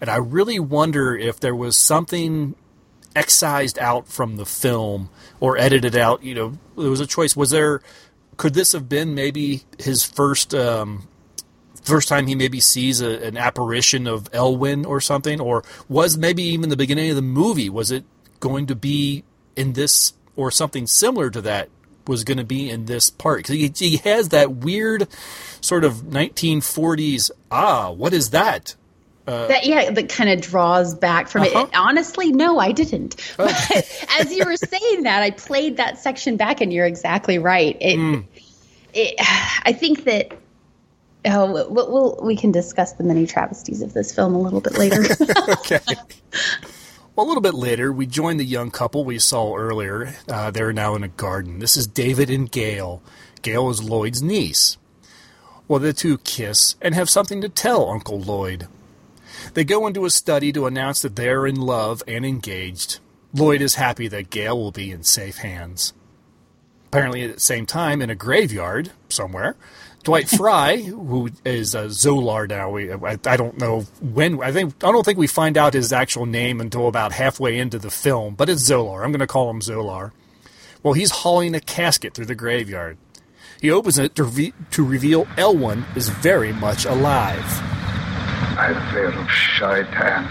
[0.00, 2.54] And I really wonder if there was something
[3.16, 5.08] excised out from the film
[5.40, 6.22] or edited out.
[6.22, 7.34] You know, there was a choice.
[7.34, 7.82] Was there?
[8.36, 11.08] Could this have been maybe his first um,
[11.84, 16.42] first time he maybe sees a, an apparition of Elwyn or something, or was maybe
[16.42, 17.70] even the beginning of the movie?
[17.70, 18.04] Was it
[18.40, 19.22] going to be
[19.56, 21.68] in this or something similar to that?
[22.06, 25.08] Was going to be in this part because he, he has that weird
[25.62, 27.30] sort of 1940s.
[27.50, 28.74] Ah, what is that?
[29.26, 31.60] that yeah that kind of draws back from Uh-huh.
[31.60, 33.50] it honestly no i didn't but
[34.20, 38.22] as you were saying that i played that section back and you're exactly right it,
[38.92, 39.14] it
[39.64, 40.36] i think that
[41.26, 44.78] oh we'll, we'll we can discuss the many travesties of this film a little bit
[44.78, 45.02] later
[45.48, 45.80] okay.
[47.16, 50.16] Well, a little bit later, we join the young couple we saw earlier.
[50.28, 51.60] Uh, they're now in a garden.
[51.60, 53.04] This is David and Gail.
[53.40, 54.78] Gail is Lloyd's niece.
[55.68, 58.66] Well, the two kiss and have something to tell Uncle Lloyd.
[59.54, 62.98] They go into a study to announce that they're in love and engaged.
[63.32, 65.92] Lloyd is happy that Gail will be in safe hands.
[66.86, 69.56] Apparently, at the same time, in a graveyard somewhere,
[70.04, 74.42] Dwight Frye, who is a Zolar now, we, I, I don't know when.
[74.42, 77.78] I think I don't think we find out his actual name until about halfway into
[77.78, 79.02] the film, but it's Zolar.
[79.02, 80.12] I'm going to call him Zolar.
[80.82, 82.98] Well, he's hauling a casket through the graveyard.
[83.62, 87.42] He opens it to, re- to reveal Elwyn is very much alive.
[88.56, 90.28] I fear of Shaitan.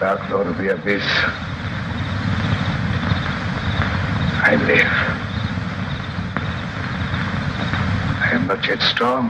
[0.00, 1.04] Dark Lord of the Abyss.
[4.42, 5.29] I live.
[8.30, 9.26] I am not yet strong.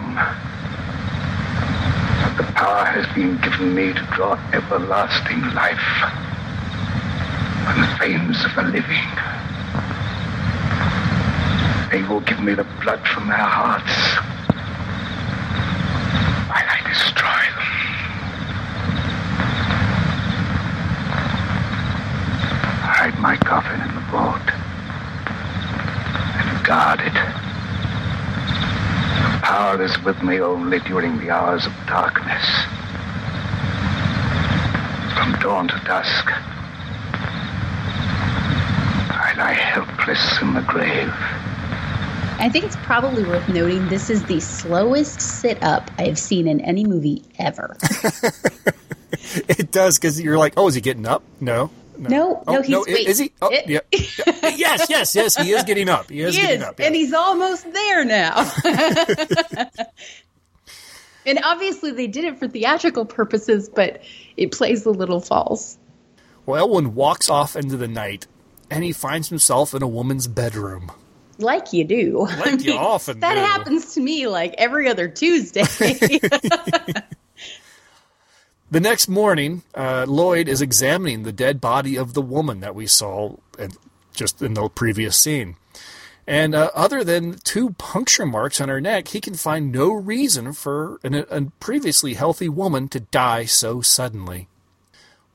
[2.22, 5.80] But the power has been given me to draw everlasting life
[7.64, 9.08] from the veins of the living.
[11.90, 14.20] They will give me the blood from their hearts
[16.52, 17.72] I destroy them.
[22.84, 24.46] Hide my coffin in the boat
[26.36, 27.49] and guard it.
[29.40, 32.44] The power is with me only during the hours of darkness.
[35.16, 36.26] From dawn to dusk,
[39.09, 41.09] I lie helpless in the grave.
[42.38, 46.61] I think it's probably worth noting this is the slowest sit up I've seen in
[46.61, 47.79] any movie ever.
[49.33, 51.22] It does because you're like, oh, is he getting up?
[51.40, 51.70] No.
[52.08, 53.32] No, Oh, no, he's no, wait, is he?
[53.42, 53.80] Oh, yeah.
[53.92, 55.36] Yes, yes, yes.
[55.36, 56.08] He is getting up.
[56.10, 56.78] He is He getting up.
[56.80, 56.86] yeah.
[56.86, 58.50] and he's almost there now.
[61.26, 64.02] and obviously, they did it for theatrical purposes, but
[64.36, 65.76] it plays a little false.
[66.46, 68.26] Well, Elwyn walks off into the night,
[68.70, 70.90] and he finds himself in a woman's bedroom.
[71.38, 72.26] Like you do.
[72.38, 73.40] Like you often that do.
[73.40, 75.62] happens to me like every other Tuesday.
[78.70, 82.87] The next morning, uh, Lloyd is examining the dead body of the woman that we
[82.87, 83.37] saw
[84.14, 85.56] just in the previous scene.
[86.24, 90.52] And uh, other than two puncture marks on her neck, he can find no reason
[90.52, 94.46] for an, a previously healthy woman to die so suddenly.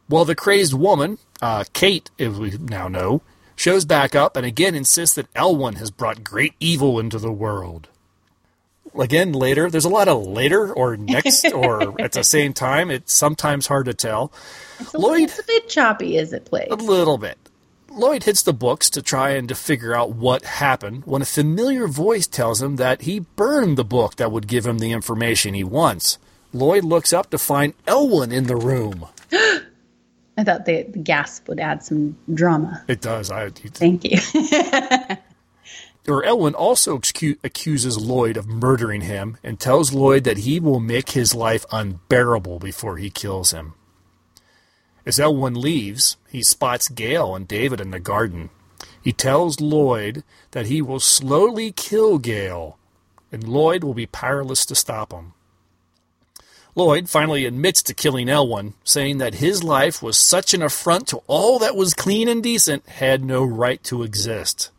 [0.07, 3.21] Well, the crazed woman, uh, Kate, as we now know,
[3.57, 7.89] shows back up and again insists that Elwyn has brought great evil into the world.
[8.97, 12.89] Again, later, there's a lot of later or next or at the same time.
[12.91, 14.31] It's sometimes hard to tell.
[14.93, 16.67] Lloyd, it's a bit choppy as it plays.
[16.71, 17.37] a little bit.
[17.89, 21.87] Lloyd hits the books to try and to figure out what happened when a familiar
[21.87, 25.63] voice tells him that he burned the book that would give him the information he
[25.63, 26.17] wants.
[26.51, 29.05] Lloyd looks up to find Elwyn in the room.
[30.37, 32.83] I thought the, the gasp would add some drama.
[32.89, 33.31] It does.
[33.31, 34.19] I, Thank you.
[36.07, 40.79] or Elwyn also excu- accuses Lloyd of murdering him and tells Lloyd that he will
[40.79, 43.73] make his life unbearable before he kills him.
[45.05, 48.49] As Elwyn leaves, he spots Gail and David in the garden.
[49.01, 52.77] He tells Lloyd that he will slowly kill Gail,
[53.31, 55.33] and Lloyd will be powerless to stop him.
[56.77, 61.21] Lloyd finally admits to killing Elwyn, saying that his life was such an affront to
[61.27, 64.71] all that was clean and decent had no right to exist.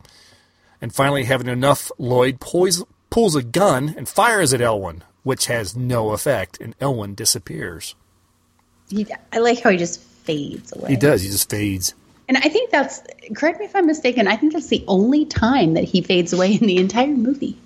[0.80, 5.74] And finally, having enough, Lloyd pulls, pulls a gun and fires at Elwyn, which has
[5.76, 7.94] no effect, and Elwyn disappears.
[8.90, 10.90] he, I like how he just fades away.
[10.90, 11.94] He does, he just fades.
[12.28, 13.00] And I think that's,
[13.34, 16.54] correct me if I'm mistaken, I think that's the only time that he fades away
[16.54, 17.56] in the entire movie.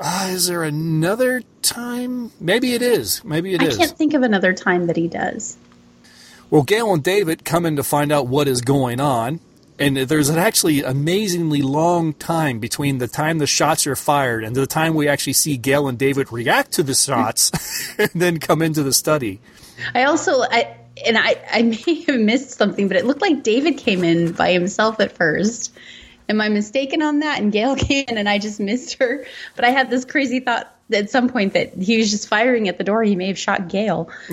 [0.00, 2.30] Uh, is there another time?
[2.40, 3.24] Maybe it is.
[3.24, 3.76] Maybe it I is.
[3.76, 5.56] can't think of another time that he does.
[6.50, 9.40] Well, Gail and David come in to find out what is going on,
[9.78, 14.56] and there's an actually amazingly long time between the time the shots are fired and
[14.56, 17.52] the time we actually see Gail and David react to the shots
[17.98, 19.40] and then come into the study.
[19.94, 23.78] I also, I and I, I may have missed something, but it looked like David
[23.78, 25.72] came in by himself at first.
[26.28, 27.40] Am I mistaken on that?
[27.40, 29.24] And Gail came in and I just missed her.
[29.54, 32.78] But I had this crazy thought at some point that he was just firing at
[32.78, 33.02] the door.
[33.02, 34.08] He may have shot Gail.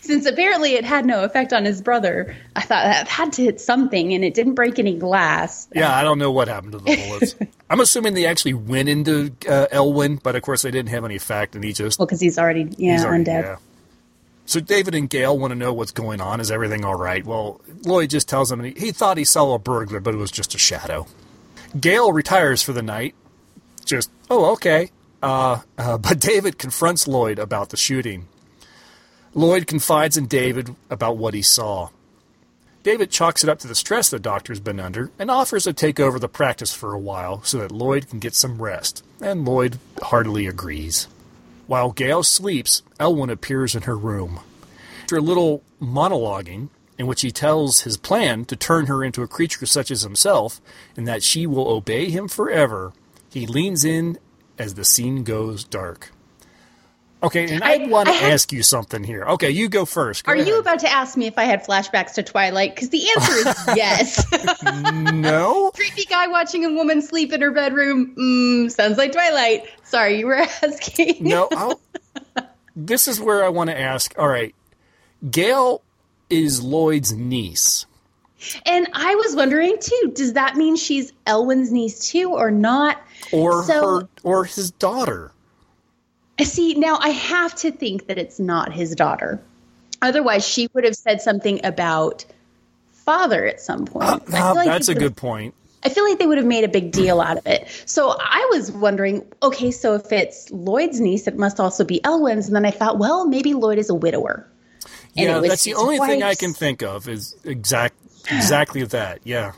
[0.00, 3.60] Since apparently it had no effect on his brother, I thought that had to hit
[3.60, 5.68] something and it didn't break any glass.
[5.74, 7.34] Yeah, I don't know what happened to the bullets.
[7.70, 11.16] I'm assuming they actually went into uh, Elwyn, but of course they didn't have any
[11.16, 13.42] effect, and he just Well, because he's already, yeah, He's already- undead.
[13.44, 13.56] yeah.
[14.44, 16.40] So David and Gail want to know what's going on.
[16.40, 17.24] Is everything all right?
[17.24, 20.32] Well, Lloyd just tells him he, he thought he saw a burglar, but it was
[20.32, 21.06] just a shadow.
[21.80, 23.14] Gail retires for the night.
[23.84, 24.90] Just, oh, okay.
[25.22, 28.26] Uh, uh, but David confronts Lloyd about the shooting.
[29.34, 31.90] Lloyd confides in David about what he saw.
[32.82, 36.00] David chalks it up to the stress the doctor's been under and offers to take
[36.00, 39.78] over the practice for a while so that Lloyd can get some rest, and Lloyd
[40.02, 41.06] heartily agrees.
[41.68, 44.40] While Gail sleeps, Elwyn appears in her room.
[45.02, 49.28] After a little monologuing, in which he tells his plan to turn her into a
[49.28, 50.60] creature such as himself,
[50.96, 52.92] and that she will obey him forever,
[53.30, 54.18] he leans in
[54.62, 56.10] as the scene goes dark.
[57.22, 59.22] Okay, and I, I- want to ask you something here.
[59.24, 60.24] Okay, you go first.
[60.24, 62.74] Go Are you about to ask me if I had flashbacks to Twilight?
[62.74, 64.24] Because the answer is yes.
[65.12, 65.70] no?
[65.72, 68.14] Creepy guy watching a woman sleep in her bedroom.
[68.16, 69.64] Mm, sounds like Twilight.
[69.84, 71.18] Sorry, you were asking.
[71.20, 71.80] No, I'll,
[72.74, 74.14] this is where I want to ask.
[74.18, 74.52] All right,
[75.30, 75.82] Gail
[76.28, 77.86] is Lloyd's niece.
[78.66, 80.12] And I was wondering too.
[80.14, 83.00] Does that mean she's Elwyn's niece too, or not?
[83.32, 85.32] or So- her or his daughter.
[86.42, 89.40] See, now I have to think that it's not his daughter.
[90.00, 92.24] Otherwise, she would have said something about
[92.92, 94.26] father at some point.
[94.26, 95.54] Feel Ah, like that's a good point.
[95.84, 97.68] I feel like they would have made a big deal out of it.
[97.86, 102.46] So I was wondering, okay, so if it's Lloyd's niece, it must also be Elwyn's.
[102.46, 104.46] And then I thought, well, maybe Lloyd is a widower.
[105.14, 107.94] Yeah, that's the only thing I can think of is exact
[108.36, 109.20] exactly that.
[109.24, 109.52] Yeah.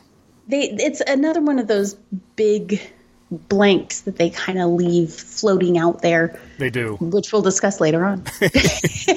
[0.48, 1.94] They, it's another one of those
[2.36, 2.80] big
[3.30, 6.96] blanks that they kind of leave floating out there, They do.
[7.00, 8.24] which we'll discuss later on.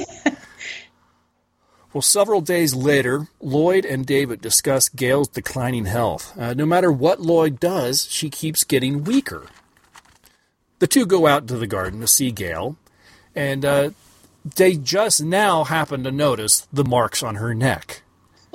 [1.94, 6.38] Well, several days later, Lloyd and David discuss Gail's declining health.
[6.38, 9.48] Uh, no matter what Lloyd does, she keeps getting weaker.
[10.80, 12.76] The two go out to the garden to see Gail,
[13.34, 13.90] and uh,
[14.58, 18.04] they just now happen to notice the marks on her neck.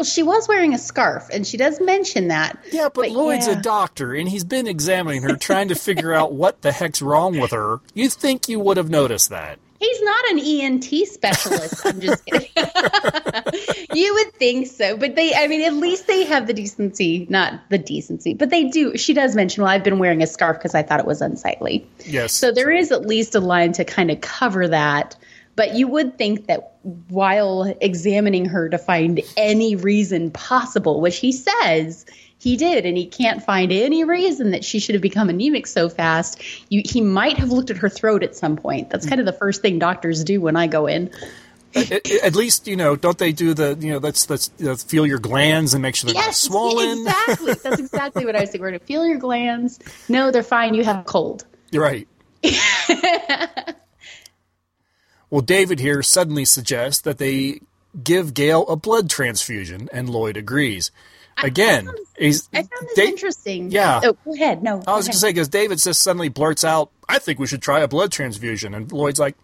[0.03, 2.59] Well, she was wearing a scarf, and she does mention that.
[2.73, 3.61] Yeah, but, Lloyd's yeah.
[3.61, 7.39] a doctor, and he's been examining her, trying to figure out what the heck's wrong
[7.39, 7.79] with her.
[7.95, 9.61] You'd think you would have noticed that.
[9.79, 11.87] He's not an ENT specialist.
[11.87, 12.49] I'm just kidding.
[13.95, 17.61] you would think so, but they, I mean, at least they have the decency, not
[17.69, 18.97] the decency, but they do.
[18.97, 21.87] She does mention, well, I've been wearing a scarf because I thought it was unsightly.
[22.05, 22.33] Yes.
[22.33, 25.17] So there is at least a line to kind of cover that.
[25.55, 26.77] But you would think that
[27.09, 32.07] while examining her to find any reason possible, which he says
[32.39, 35.89] he did, and he can't find any reason that she should have become anemic so
[35.89, 38.91] fast, you, he might have looked at her throat at some point.
[38.91, 41.11] That's kind of the first thing doctors do when I go in.
[41.75, 43.99] at, at least you know, don't they do the you know?
[43.99, 47.01] Let's let's you know, feel your glands and make sure they're not swollen.
[47.01, 47.55] exactly.
[47.63, 48.63] That's exactly what I was thinking.
[48.63, 49.79] We're going to feel your glands.
[50.09, 50.75] No, they're fine.
[50.75, 51.47] You have a cold.
[51.71, 52.09] You're right.
[55.33, 57.63] well, David here suddenly suggests that they
[58.05, 60.91] give Gail a blood transfusion, and Lloyd agrees.
[61.43, 63.71] Again, he's I found this Da- interesting.
[63.71, 64.03] Yeah.
[64.05, 64.63] Oh, go ahead.
[64.63, 64.83] No.
[64.87, 67.63] I was going to say because David just suddenly blurts out, "I think we should
[67.63, 69.35] try a blood transfusion," and Lloyd's like,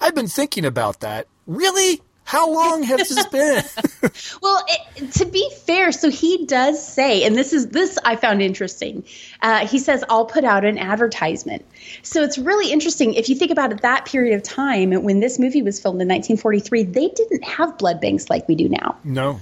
[0.00, 1.28] "I've been thinking about that.
[1.46, 2.02] Really?
[2.28, 3.64] How long has this been?"
[4.42, 8.42] Well, it, to be fair, so he does say, and this is this I found
[8.42, 9.04] interesting.
[9.42, 11.64] Uh, he says, "I'll put out an advertisement."
[12.02, 13.82] So it's really interesting if you think about it.
[13.82, 18.00] That period of time when this movie was filmed in 1943, they didn't have blood
[18.00, 18.96] banks like we do now.
[19.04, 19.40] no.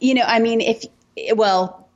[0.00, 0.84] You know, I mean, if
[1.36, 1.87] well,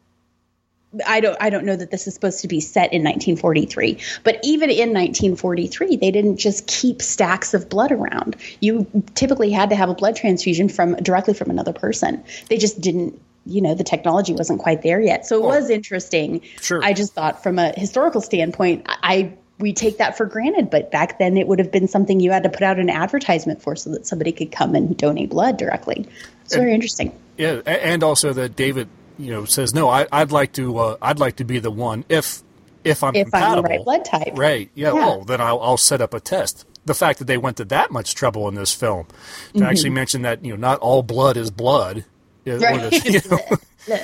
[1.06, 4.38] I don't I don't know that this is supposed to be set in 1943, but
[4.42, 8.36] even in 1943, they didn't just keep stacks of blood around.
[8.60, 12.22] You typically had to have a blood transfusion from directly from another person.
[12.48, 15.26] They just didn't you know the technology wasn't quite there yet.
[15.26, 16.42] So it was interesting.
[16.60, 16.82] Sure.
[16.82, 21.18] I just thought from a historical standpoint, I we take that for granted, but back
[21.18, 23.90] then it would have been something you had to put out an advertisement for so
[23.90, 26.06] that somebody could come and donate blood directly.
[26.44, 27.16] It's very interesting.
[27.38, 30.78] Yeah, and also that David, you know, says, "No, I, I'd like to.
[30.78, 32.42] Uh, I'd like to be the one if
[32.84, 34.32] if I'm If I'm the right blood type.
[34.36, 34.70] Right?
[34.74, 34.94] Yeah.
[34.94, 35.06] Yeah.
[35.20, 36.66] Oh, then I'll, I'll set up a test.
[36.84, 39.06] The fact that they went to that much trouble in this film
[39.54, 39.94] to actually Mm-hmm.
[39.94, 42.04] mention that you know not all blood is blood.
[42.46, 43.96] uh, or the- you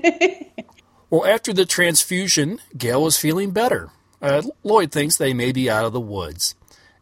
[0.00, 0.46] know.
[1.10, 3.90] well, after the transfusion, Gail is feeling better.
[4.20, 6.54] Uh, Lloyd thinks they may be out of the woods,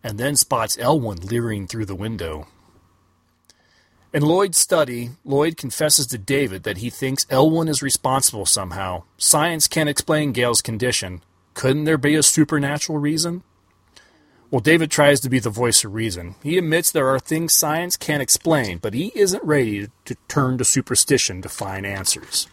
[0.02, 2.48] and then spots Elwyn leering through the window.
[4.12, 9.04] In Lloyd's study, Lloyd confesses to David that he thinks Elwyn is responsible somehow.
[9.18, 11.22] Science can't explain Gail's condition.
[11.54, 13.44] Couldn't there be a supernatural reason?
[14.50, 16.34] Well, David tries to be the voice of reason.
[16.42, 20.64] He admits there are things science can't explain, but he isn't ready to turn to
[20.64, 22.48] superstition to find answers.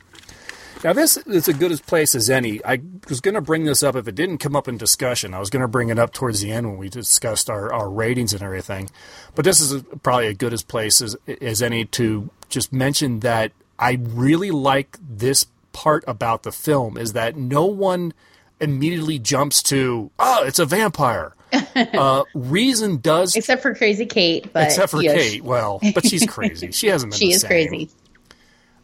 [0.83, 2.63] Now, this is as good a place as any.
[2.63, 5.33] I was going to bring this up if it didn't come up in discussion.
[5.33, 7.89] I was going to bring it up towards the end when we discussed our, our
[7.89, 8.89] ratings and everything.
[9.33, 13.51] But this is probably as good as place as, as any to just mention that
[13.79, 18.13] I really like this part about the film is that no one
[18.59, 21.33] immediately jumps to, oh, it's a vampire.
[21.75, 25.43] uh, reason does, Except for Crazy Kate, but except for yes, Kate.
[25.43, 26.71] Well, but she's crazy.
[26.71, 27.47] She hasn't been she is same.
[27.47, 27.89] crazy.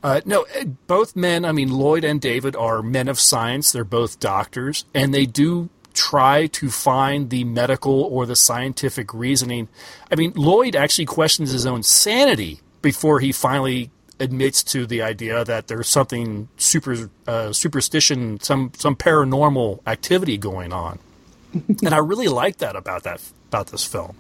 [0.04, 3.72] Uh, no, uh, both men, I mean, Lloyd and David are men of science.
[3.72, 9.70] They're both doctors, and they do try to find the medical or the scientific reasoning.
[10.12, 15.43] I mean, Lloyd actually questions his own sanity before he finally admits to the idea
[15.45, 20.99] that there's something super uh, superstition, some some paranormal activity going on.
[21.54, 24.18] and I really like that about that about this film.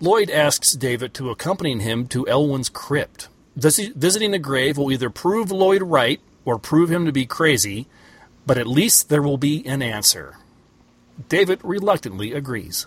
[0.00, 3.28] Lloyd asks David to accompany him to Elwyn's crypt.
[3.58, 7.86] Vis- Visiting the grave will either prove Lloyd right or prove him to be crazy,
[8.46, 10.36] but at least there will be an answer.
[11.28, 12.86] David reluctantly agrees.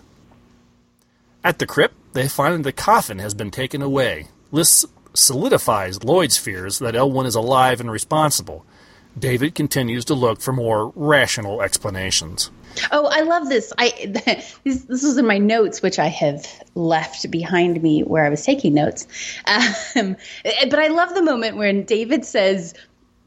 [1.44, 4.28] At the crypt, they find the coffin has been taken away.
[4.52, 8.64] This solidifies Lloyd's fears that Elwyn is alive and responsible.
[9.18, 12.50] David continues to look for more rational explanations.
[12.90, 13.72] Oh, I love this.
[13.78, 13.92] I
[14.64, 18.44] this, this was in my notes, which I have left behind me where I was
[18.44, 19.06] taking notes.
[19.46, 22.74] Um, but I love the moment when David says,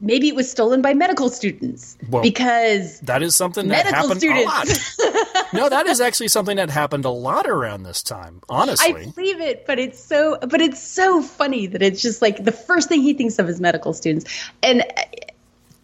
[0.00, 4.20] maybe it was stolen by medical students Well, because That is something that medical happened
[4.20, 4.98] students.
[4.98, 5.46] a lot.
[5.54, 8.42] no, that is actually something that happened a lot around this time.
[8.48, 12.44] Honestly, I believe it, but it's so but it's so funny that it's just like
[12.44, 14.26] the first thing he thinks of is medical students,
[14.62, 14.84] and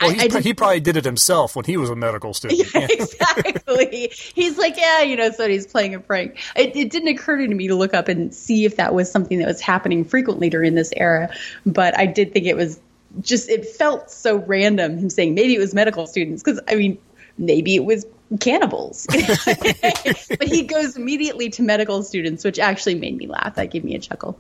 [0.02, 2.60] well, I, I just- he probably did it himself when he was a medical student.
[2.74, 4.10] Yeah, exactly.
[4.12, 6.38] He's like, yeah, you know, so he's playing a prank.
[6.56, 9.38] It, it didn't occur to me to look up and see if that was something
[9.38, 11.30] that was happening frequently during this era,
[11.66, 12.80] but I did think it was
[13.20, 16.98] just, it felt so random him saying maybe it was medical students, because I mean,
[17.38, 18.06] maybe it was
[18.40, 19.06] cannibals.
[19.10, 23.54] but he goes immediately to medical students, which actually made me laugh.
[23.56, 24.38] That gave me a chuckle.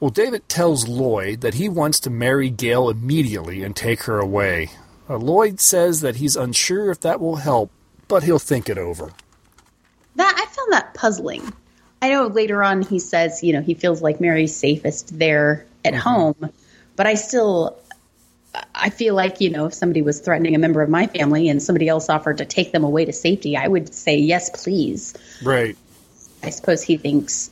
[0.00, 4.70] Well, David tells Lloyd that he wants to marry Gail immediately and take her away.
[5.10, 7.72] Uh, Lloyd says that he's unsure if that will help,
[8.06, 9.12] but he'll think it over.
[10.14, 11.52] That I found that puzzling.
[12.00, 15.94] I know later on he says, you know, he feels like Mary's safest there at
[15.96, 16.52] home,
[16.94, 17.76] but I still
[18.74, 21.60] I feel like, you know, if somebody was threatening a member of my family and
[21.60, 25.14] somebody else offered to take them away to safety, I would say yes, please.
[25.42, 25.76] Right.
[26.42, 27.50] I suppose he thinks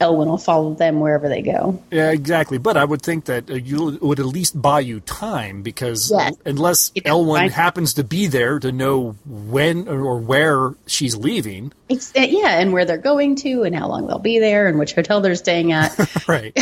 [0.00, 1.80] Elwyn will follow them wherever they go.
[1.90, 2.58] Yeah, exactly.
[2.58, 6.10] But I would think that uh, you it would at least buy you time because
[6.10, 6.34] Yes.
[6.44, 12.10] unless know, Elwyn happens to be there to know when or where she's leaving, It's,
[12.16, 14.94] uh, yeah, and where they're going to and how long they'll be there and which
[14.94, 15.96] hotel they're staying at.
[16.28, 16.52] right?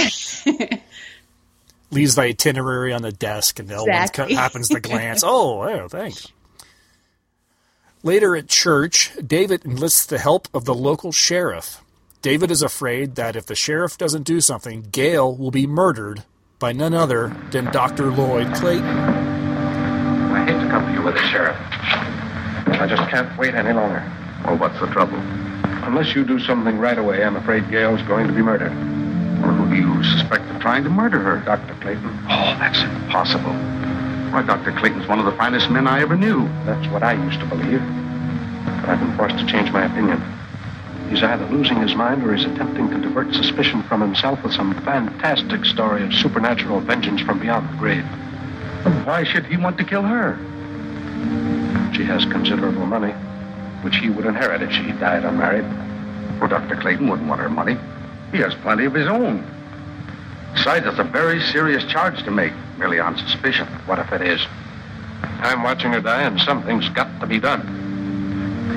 [1.91, 4.35] Leaves the itinerary on the desk, and Elwyn Exactly.
[4.35, 5.23] happens to glance.
[5.27, 6.27] Oh, oh, thanks.
[8.03, 11.82] Later at church, David enlists the help of the local sheriff.
[12.23, 16.23] David is afraid that if the sheriff doesn't do something, Gail will be murdered
[16.61, 18.13] by none other than Dr.
[18.13, 18.87] Lloyd Clayton.
[18.87, 21.57] I hate to come to you with a sheriff.
[22.81, 24.09] I just can't wait any longer.
[24.45, 25.19] Well, what's the trouble?
[25.83, 28.71] Unless you do something right away, I'm afraid Gail's going to be murdered.
[29.43, 31.39] Well, who do you suspect of trying to murder her?
[31.45, 31.75] Dr.
[31.81, 32.07] Clayton.
[32.31, 33.53] Oh, that's impossible.
[34.31, 34.71] Why, Dr.
[34.79, 36.47] Clayton's one of the finest men I ever knew.
[36.67, 37.83] That's what I used to believe.
[38.81, 40.23] But I've been forced to change my opinion.
[41.13, 44.73] He's either losing his mind or he's attempting to divert suspicion from himself with some
[44.83, 48.05] fantastic story of supernatural vengeance from beyond the grave.
[49.05, 50.39] Why should he want to kill her?
[51.95, 53.13] She has considerable money,
[53.83, 55.67] which he would inherit if she died unmarried.
[56.41, 56.77] Well, Dr.
[56.77, 57.77] Clayton wouldn't want her money.
[58.31, 59.47] He has plenty of his own.
[60.55, 63.67] Besides, it's a very serious charge to make, merely on suspicion.
[63.85, 64.41] What if it is?
[65.23, 67.82] I'm watching her die, and something's got to be done.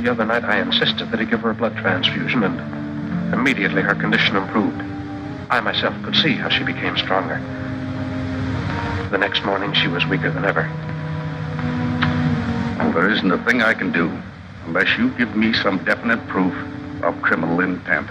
[0.06, 3.96] The other night, I insisted that he give her a blood transfusion, and immediately her
[3.96, 4.80] condition improved.
[5.50, 7.40] I myself could see how she became stronger.
[9.10, 10.70] The next morning, she was weaker than ever.
[12.78, 14.16] Well, there isn't a thing I can do
[14.68, 16.54] unless you give me some definite proof
[17.04, 18.08] of criminal intent.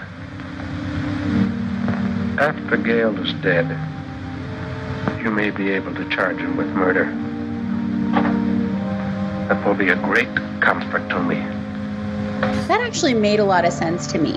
[2.41, 3.69] After Gail is dead,
[5.23, 7.05] you may be able to charge him with murder.
[9.47, 11.64] That will be a great comfort to me.
[12.41, 14.33] That actually made a lot of sense to me.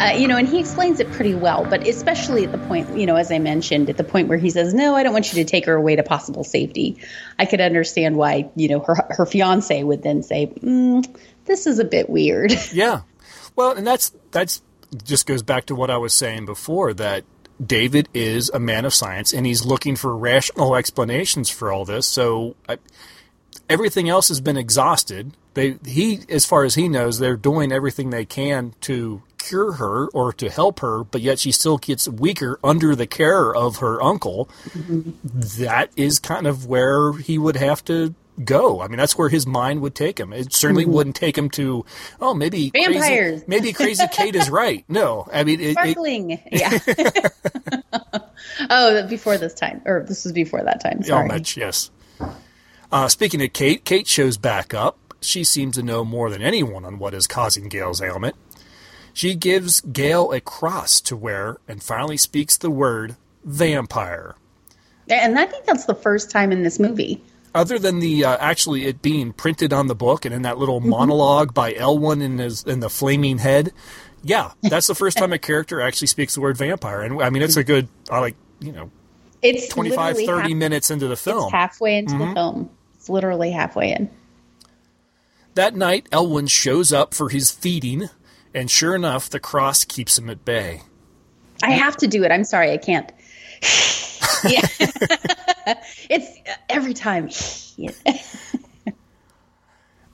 [0.00, 3.06] Uh, you know, and he explains it pretty well, but especially at the point, you
[3.06, 5.42] know, as I mentioned, at the point where he says, "No, I don't want you
[5.42, 6.98] to take her away to possible safety."
[7.38, 11.04] I could understand why, you know, her her fiance would then say, mm,
[11.46, 13.02] "This is a bit weird." Yeah.
[13.56, 14.62] Well, and that's that's
[15.04, 17.24] just goes back to what I was saying before that
[17.64, 22.06] David is a man of science and he's looking for rational explanations for all this.
[22.06, 22.78] So I,
[23.68, 25.32] everything else has been exhausted.
[25.58, 30.06] They he as far as he knows, they're doing everything they can to cure her
[30.08, 34.00] or to help her, but yet she still gets weaker under the care of her
[34.00, 34.48] uncle.
[34.76, 38.80] That is kind of where he would have to go.
[38.80, 40.32] I mean, that's where his mind would take him.
[40.32, 40.90] It certainly Mhm.
[40.90, 41.84] wouldn't take him to,
[42.20, 43.40] oh, maybe Vampires.
[43.40, 44.84] Crazy, maybe Crazy Kate is right.
[44.88, 46.78] No, I mean, it, it, Sparkling, yeah.
[48.70, 50.98] oh, before this time, or this was before that time.
[51.00, 51.26] Oh, Sorry.
[51.26, 51.90] much, yes.
[52.92, 54.96] Uh, speaking of Kate, Kate shows back up.
[55.20, 58.36] She seems to know more than anyone on what is causing Gail's ailment.
[59.12, 64.36] She gives Gail a cross to wear and finally speaks the word vampire.
[65.10, 67.22] And I think that's the first time in this movie.
[67.54, 70.80] Other than the uh, actually it being printed on the book and in that little
[70.80, 73.72] monologue by Elwyn in his in the flaming head,
[74.22, 77.00] yeah, that's the first time a character actually speaks the word vampire.
[77.02, 78.90] And I mean, it's a good, I like, you know,
[79.42, 81.44] It's 25, 30 half- minutes into the film.
[81.44, 82.28] It's halfway into Mhm.
[82.28, 82.70] the film.
[82.94, 84.10] It's literally halfway in.
[85.58, 88.10] That night, Elwyn shows up for his feeding,
[88.54, 90.82] and sure enough, the cross keeps him at bay.
[91.64, 92.30] I have to do it.
[92.30, 93.10] I'm sorry, I can't.
[94.44, 94.64] yeah.
[96.08, 96.28] it's
[96.68, 97.28] every time.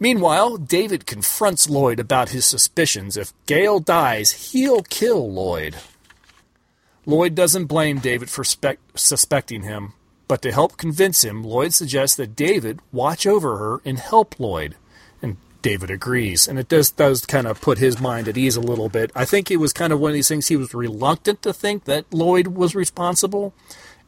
[0.00, 3.18] Meanwhile, David confronts Lloyd about his suspicions.
[3.18, 5.76] If Gail dies, he'll kill Lloyd.
[7.04, 9.92] Lloyd doesn't blame David for spec- suspecting him,
[10.26, 14.76] But to help convince him, Lloyd suggests that David watch over her and help Lloyd.
[15.64, 16.46] David agrees.
[16.46, 19.10] And it does, does kind of put his mind at ease a little bit.
[19.14, 21.84] I think it was kind of one of these things he was reluctant to think
[21.84, 23.54] that Lloyd was responsible.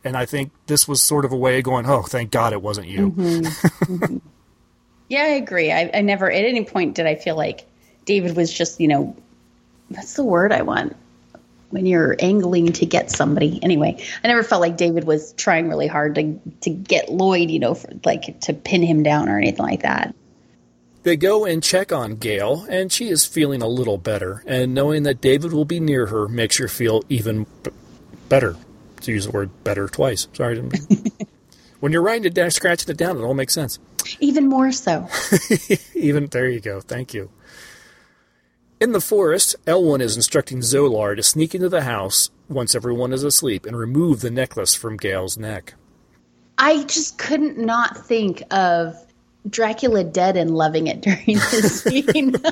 [0.04, 2.60] And I think this was sort of a way of going, oh, thank God it
[2.60, 3.10] wasn't you.
[3.10, 4.16] Mm-hmm.
[5.08, 5.72] yeah, I agree.
[5.72, 7.66] I, I never, at any point, did I feel like
[8.04, 9.16] David was just, you know,
[9.88, 10.94] that's the word I want
[11.70, 13.60] when you're angling to get somebody.
[13.62, 17.60] Anyway, I never felt like David was trying really hard to to get Lloyd, you
[17.60, 20.14] know, for, like to pin him down or anything like that.
[21.06, 24.42] They go and check on Gail, and she is feeling a little better.
[24.44, 27.70] And knowing that David will be near her makes her feel even b-
[28.28, 28.56] better.
[29.02, 30.26] To use the word better twice.
[30.32, 30.58] Sorry.
[31.78, 33.78] when you're writing it down, scratching it down, it all makes sense.
[34.18, 35.08] Even more so.
[35.94, 36.80] even there you go.
[36.80, 37.30] Thank you.
[38.80, 43.22] In the forest, Elwyn is instructing Zolar to sneak into the house once everyone is
[43.22, 45.74] asleep and remove the necklace from Gail's neck.
[46.58, 49.05] I just couldn't not think of
[49.48, 52.34] Dracula dead and loving it during this scene.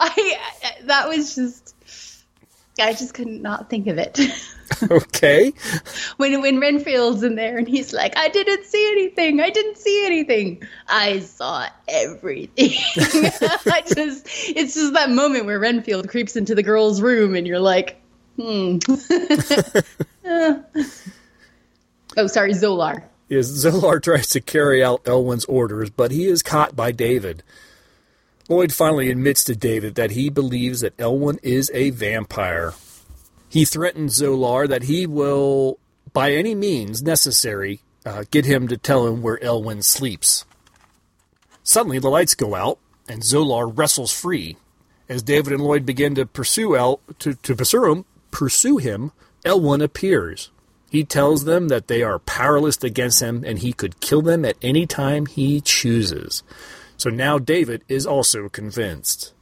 [0.00, 0.38] I
[0.84, 1.74] that was just
[2.80, 4.18] I just couldn't not think of it.
[4.90, 5.52] okay.
[6.16, 9.40] when when Renfield's in there and he's like, I didn't see anything.
[9.40, 10.62] I didn't see anything.
[10.86, 12.72] I saw everything.
[12.96, 17.58] I just it's just that moment where Renfield creeps into the girl's room and you're
[17.58, 18.00] like,
[18.36, 18.78] hmm.
[22.16, 23.02] oh, sorry, Zolar.
[23.28, 27.42] Yes, Zolar tries to carry out Elwyn's orders, but he is caught by David.
[28.48, 32.72] Lloyd finally admits to David that he believes that Elwyn is a vampire.
[33.50, 35.78] He threatens Zolar that he will,
[36.12, 40.46] by any means necessary, uh, get him to tell him where Elwyn sleeps.
[41.62, 44.56] Suddenly, the lights go out, and Zolar wrestles free.
[45.08, 49.12] As David and Lloyd begin to pursue El to, to pursue him, pursue him,
[49.44, 50.50] Elwyn appears.
[50.90, 54.56] He tells them that they are powerless against him and he could kill them at
[54.62, 56.42] any time he chooses.
[56.96, 59.32] So now David is also convinced.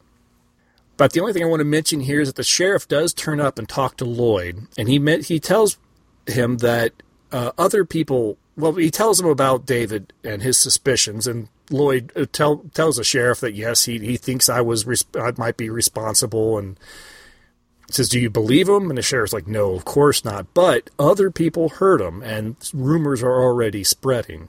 [0.97, 3.41] But the only thing I want to mention here is that the sheriff does turn
[3.41, 5.79] up and talk to Lloyd, and he met, he tells
[6.27, 6.93] him that
[7.33, 8.39] uh, other people.
[8.57, 13.05] Well, he tells him about David and his suspicions, and Lloyd uh, tell, tells the
[13.05, 16.79] sheriff that yes, he he thinks I was I might be responsible, and
[17.91, 21.31] says, "Do you believe him?" And the sheriff's like, "No, of course not." But other
[21.31, 24.49] people heard him, and rumors are already spreading.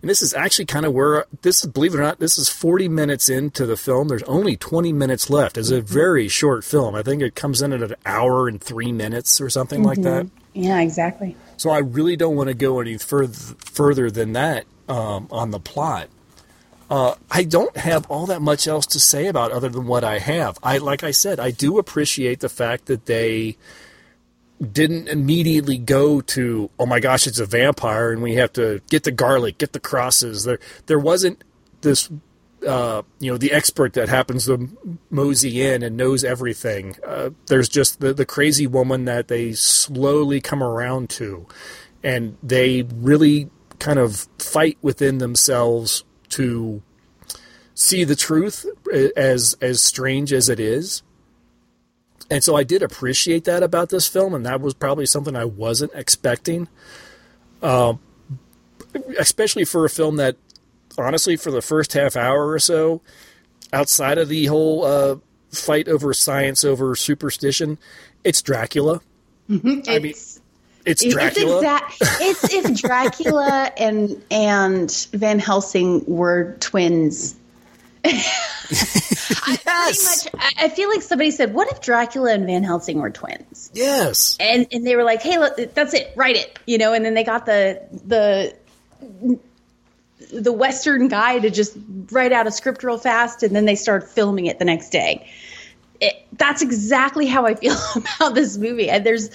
[0.00, 2.48] And this is actually kind of where this is, believe it or not, this is
[2.48, 4.08] 40 minutes into the film.
[4.08, 5.58] There's only 20 minutes left.
[5.58, 6.94] It's a very short film.
[6.94, 9.88] I think it comes in at an hour and three minutes or something mm-hmm.
[9.88, 10.26] like that.
[10.54, 11.36] Yeah, exactly.
[11.58, 15.60] So I really don't want to go any further further than that um, on the
[15.60, 16.08] plot.
[16.90, 20.18] Uh, I don't have all that much else to say about other than what I
[20.18, 20.58] have.
[20.60, 23.56] I like I said, I do appreciate the fact that they
[24.60, 29.04] didn't immediately go to oh my gosh it's a vampire and we have to get
[29.04, 31.42] the garlic get the crosses there there wasn't
[31.80, 32.10] this
[32.68, 34.68] uh, you know the expert that happens to
[35.08, 40.42] mosey in and knows everything uh, there's just the, the crazy woman that they slowly
[40.42, 41.46] come around to
[42.02, 46.82] and they really kind of fight within themselves to
[47.74, 48.66] see the truth
[49.16, 51.02] as as strange as it is
[52.30, 55.44] and so I did appreciate that about this film, and that was probably something I
[55.44, 56.68] wasn't expecting.
[57.60, 57.94] Uh,
[59.18, 60.36] especially for a film that,
[60.96, 63.02] honestly, for the first half hour or so,
[63.72, 65.16] outside of the whole uh,
[65.50, 67.78] fight over science over superstition,
[68.22, 69.00] it's Dracula.
[69.48, 69.90] Mm-hmm.
[69.90, 70.14] I mean,
[70.84, 71.80] it's Dracula.
[72.00, 77.36] It's, it's if Dracula and and Van Helsing were twins
[78.04, 79.36] yes.
[79.36, 83.70] I, much, I feel like somebody said, "What if Dracula and Van Helsing were twins?"
[83.74, 86.94] Yes, and and they were like, "Hey, look, that's it, write it," you know.
[86.94, 88.56] And then they got the the
[90.32, 91.76] the Western guy to just
[92.10, 95.30] write out a script real fast, and then they start filming it the next day.
[96.00, 98.88] It, that's exactly how I feel about this movie.
[98.88, 99.28] And there's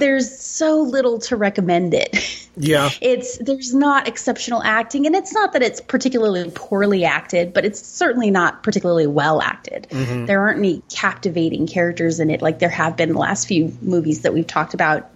[0.00, 2.16] there's so little to recommend it.
[2.56, 2.90] Yeah.
[3.00, 7.80] It's there's not exceptional acting and it's not that it's particularly poorly acted, but it's
[7.80, 9.86] certainly not particularly well acted.
[9.88, 10.26] Mm-hmm.
[10.26, 14.22] There aren't any captivating characters in it like there have been the last few movies
[14.22, 15.08] that we've talked about.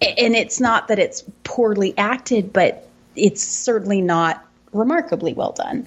[0.00, 5.86] And it's not that it's poorly acted, but it's certainly not remarkably well done.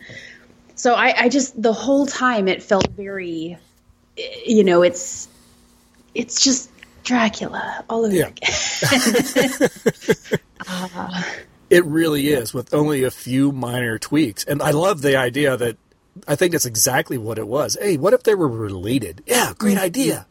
[0.75, 3.57] So I, I just the whole time it felt very
[4.17, 5.27] you know, it's
[6.13, 6.69] it's just
[7.05, 8.27] Dracula all over yeah.
[8.27, 9.69] again.
[10.67, 11.23] uh,
[11.69, 14.43] it really is, with only a few minor tweaks.
[14.43, 15.77] And I love the idea that
[16.27, 17.77] I think that's exactly what it was.
[17.79, 19.23] Hey, what if they were related?
[19.25, 19.85] Yeah, great mm-hmm.
[19.85, 20.27] idea.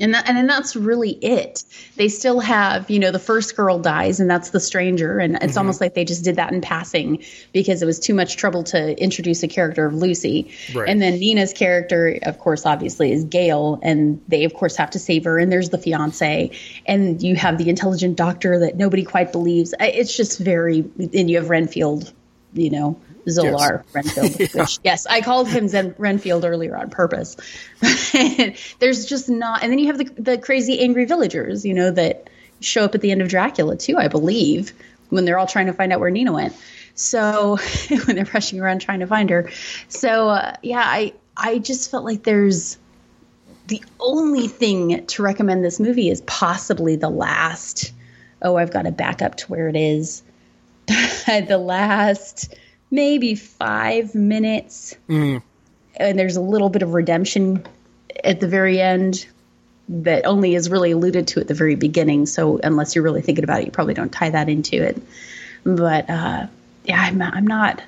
[0.00, 1.64] And that, and then that's really it.
[1.96, 5.50] They still have, you know, the first girl dies, and that's the stranger, and it's
[5.50, 5.58] Mm-hmm.
[5.58, 7.22] almost like they just did that in passing
[7.52, 10.52] because it was too much trouble to introduce a character of Lucy.
[10.74, 10.88] Right.
[10.88, 14.98] And then Nina's character, of course, obviously is Gail, and they of course have to
[14.98, 15.38] save her.
[15.38, 16.50] And there's the fiance,
[16.86, 19.74] and you have the intelligent doctor that nobody quite believes.
[19.78, 22.12] It's just very, and you have Renfield,
[22.52, 23.00] you know.
[23.26, 27.36] Zolar Renfield, which yes, I called him Zen Renfield earlier on purpose.
[28.78, 32.28] There's just not, and then you have the the crazy angry villagers, you know, that
[32.60, 34.72] show up at the end of Dracula too, I believe,
[35.08, 36.54] when they're all trying to find out where Nina went.
[36.94, 37.58] So
[38.04, 39.50] when they're rushing around trying to find her,
[39.88, 42.78] so uh, yeah, I I just felt like there's
[43.68, 47.92] the only thing to recommend this movie is possibly the last.
[48.42, 50.22] Oh, I've got to back up to where it is.
[50.86, 52.54] the last
[52.90, 54.94] maybe five minutes,
[55.96, 57.66] and there's a little bit of redemption
[58.24, 59.26] at the very end
[59.88, 62.26] that only is really alluded to at the very beginning.
[62.26, 65.00] So unless you're really thinking about it, you probably don't tie that into it.
[65.64, 66.46] But uh,
[66.84, 67.82] yeah, I'm, I'm not.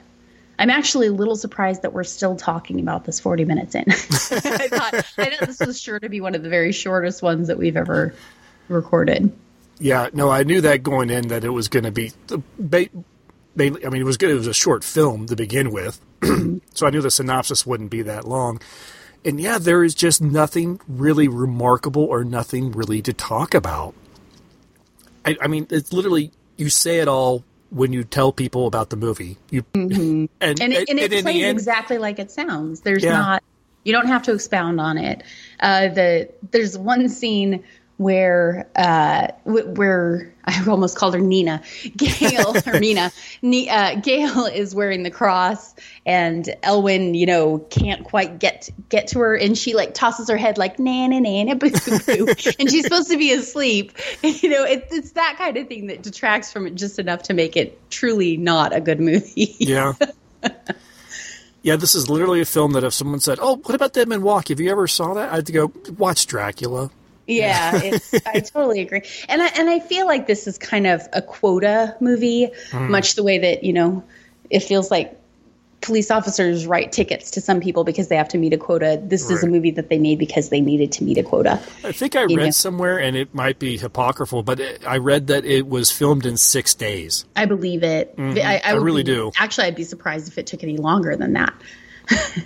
[0.58, 3.84] I'm actually a little surprised that we're still talking about this 40 minutes in.
[3.88, 3.94] I
[4.68, 7.58] thought I thought this was sure to be one of the very shortest ones that
[7.58, 8.14] we've ever
[8.68, 9.32] recorded.
[9.78, 12.12] Yeah, no, I knew that going in that it was going to be.
[13.54, 14.30] Mainly, I mean, it was good.
[14.30, 16.00] It was a short film to begin with,
[16.74, 18.60] so I knew the synopsis wouldn't be that long.
[19.24, 23.94] And yeah, there is just nothing really remarkable or nothing really to talk about.
[25.24, 28.96] I, I mean, it's literally you say it all when you tell people about the
[28.96, 29.36] movie.
[29.50, 32.80] You and and it, and it the plays end- exactly like it sounds.
[32.80, 33.12] There's Yeah.
[33.12, 33.42] not
[33.84, 35.22] you don't have to expound on it.
[35.60, 37.62] Uh, the there's one scene
[38.02, 41.62] where uh, where I almost called her Nina,
[41.96, 43.12] Gail or Nina.
[43.42, 45.74] Ni- uh, Gail is wearing the cross,
[46.04, 50.36] and Elwyn, you know, can't quite get get to her, and she like tosses her
[50.36, 52.26] head like na na na na boo boo boo,
[52.58, 53.92] and she's supposed to be asleep.
[54.22, 57.34] You know, it, it's that kind of thing that detracts from it just enough to
[57.34, 59.56] make it truly not a good movie.
[59.58, 59.94] Yeah.
[61.62, 64.22] yeah, this is literally a film that if someone said, "Oh, what about Dead Men
[64.22, 64.48] Walk?
[64.48, 66.90] Have you ever saw that?" I'd go watch Dracula.
[67.26, 71.02] Yeah, it's, I totally agree, and I and I feel like this is kind of
[71.12, 72.90] a quota movie, Hmm.
[72.90, 74.02] much the way that you know
[74.50, 75.18] it feels like
[75.80, 79.00] police officers write tickets to some people because they have to meet a quota.
[79.02, 81.60] This is a movie that they made because they needed to meet a quota.
[81.82, 82.50] I think I read know.
[82.52, 86.36] somewhere, and it might be apocryphal, but it, I read that it was filmed in
[86.36, 87.24] six days.
[87.34, 88.16] I believe it.
[88.16, 88.38] Mhm.
[88.44, 89.32] I, I would really be- do.
[89.38, 91.54] Actually, I'd be surprised if it took any longer than that.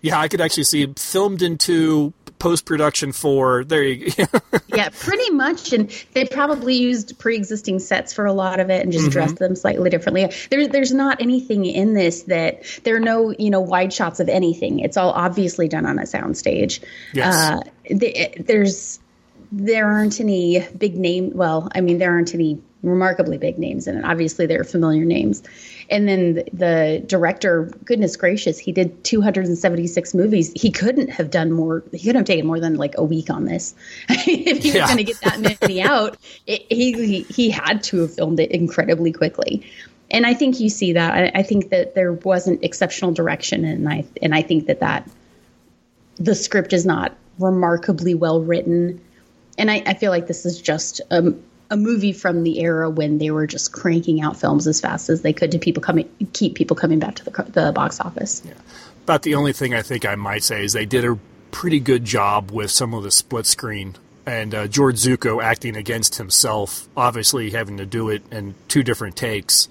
[0.00, 2.12] Yeah, I could actually see filmed into
[2.42, 3.62] post production for.
[3.62, 4.24] There you go.
[4.74, 5.72] yeah, pretty much.
[5.72, 9.12] And they probably used pre-existing sets for a lot of it and just Mhm.
[9.12, 10.28] dressed them slightly differently.
[10.50, 14.28] There's there's not anything in this that there are no you know wide shots of
[14.28, 14.80] anything.
[14.80, 16.80] It's all obviously done on a soundstage.
[17.14, 17.34] Yes.
[17.34, 18.98] Uh, the, there's
[19.52, 21.30] there aren't any big name.
[21.34, 24.04] Well, I mean there aren't any remarkably big names in it.
[24.04, 25.42] Obviously, they're familiar names.
[25.92, 30.50] And then the, the director, goodness gracious, he did 276 movies.
[30.56, 31.84] He couldn't have done more.
[31.92, 33.74] He couldn't have taken more than like a week on this.
[34.08, 34.80] if he Yeah.
[34.80, 36.16] was going to get that many out,
[36.46, 39.62] it, he, he had to have filmed it incredibly quickly.
[40.10, 41.12] And I think you see that.
[41.12, 45.08] I, I think that there wasn't exceptional direction, and I and I think that that
[46.16, 49.00] the script is not remarkably well written.
[49.56, 51.34] And I, I feel like this is just a,
[51.72, 55.22] a movie from the era when they were just cranking out films as fast as
[55.22, 58.42] they could to people coming keep people coming back to the, the box office.
[58.44, 58.52] Yeah.
[59.04, 61.18] About the only thing I think I might say is they did a
[61.50, 63.96] pretty good job with some of the split screen.
[64.26, 69.16] And uh, George Zucco acting against himself, obviously having to do it in two different
[69.16, 69.66] takes.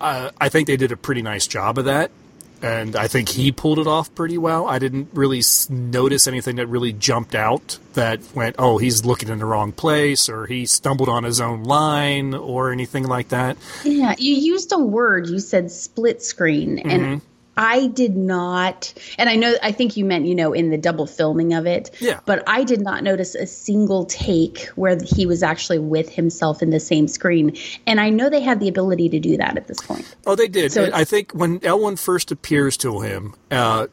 [0.00, 2.12] Uh, I think they did a pretty nice job of that.
[2.60, 4.66] And I think he pulled it off pretty well.
[4.66, 9.28] I didn't really s- notice anything that really jumped out that went, oh, he's looking
[9.28, 13.56] in the wrong place or he stumbled on his own line or anything like that.
[13.84, 15.28] Yeah, you used a word.
[15.28, 16.90] You said split screen, Mhm.
[16.90, 17.20] and
[17.58, 18.94] I did not.
[19.18, 21.90] And I know, I think you meant, you know, in the double filming of it.
[21.98, 22.20] Yeah.
[22.24, 26.70] But I did not notice a single take where he was actually with himself in
[26.70, 27.56] the same screen.
[27.84, 30.14] And I know they had the ability to do that at this point.
[30.24, 30.70] Oh, they did.
[30.70, 33.88] So I think when Elwyn first appears to him, uh,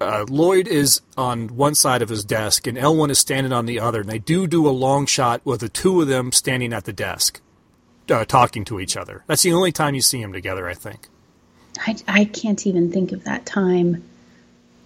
[0.00, 3.80] uh, Lloyd is on one side of his desk and Elwyn is standing on the
[3.80, 4.00] other.
[4.00, 6.92] And they do do a long shot with the two of them standing at the
[6.94, 7.42] desk,
[8.10, 9.24] uh, talking to each other.
[9.26, 11.08] That's the only time you see them together, I think.
[11.78, 14.02] I, I can't even think of that time.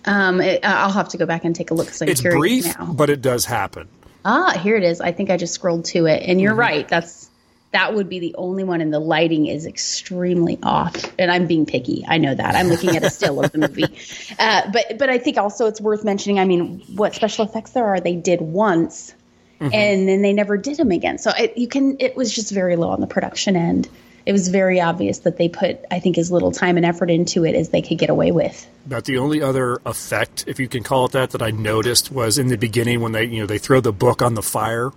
[0.04, 2.38] Um, it, I'll have to go back and take a look because I'm it's curious
[2.64, 2.92] brief, now.
[2.92, 3.88] but it does happen.
[4.24, 5.00] Ah, here it is.
[5.00, 6.58] I think I just scrolled to it, and you're Mhm.
[6.58, 6.88] right.
[6.88, 7.28] That's
[7.72, 10.94] that would be the only one, and the lighting is extremely off.
[11.18, 12.02] And I'm being picky.
[12.08, 12.54] I know that.
[12.54, 13.84] I'm looking at a still of the movie,
[14.38, 16.38] uh, but but I think also it's worth mentioning.
[16.38, 19.14] I mean, what special effects there are, they did once,
[19.60, 19.74] Mm-hmm.
[19.74, 21.18] and then they never did them again.
[21.18, 21.96] So it, you can.
[22.00, 23.88] It was just very low on the production end.
[24.28, 27.46] It was very obvious that they put, I think, as little time and effort into
[27.46, 28.68] it as they could get away with.
[28.86, 32.36] But the only other effect, if you can call it that, that I noticed was
[32.36, 34.90] in the beginning when they, you know, they throw the book on the fire.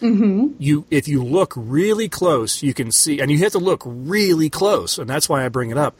[0.00, 0.54] Mm-hmm.
[0.58, 4.48] You, if you look really close, you can see, and you have to look really
[4.48, 5.94] close, and that's why I bring it up.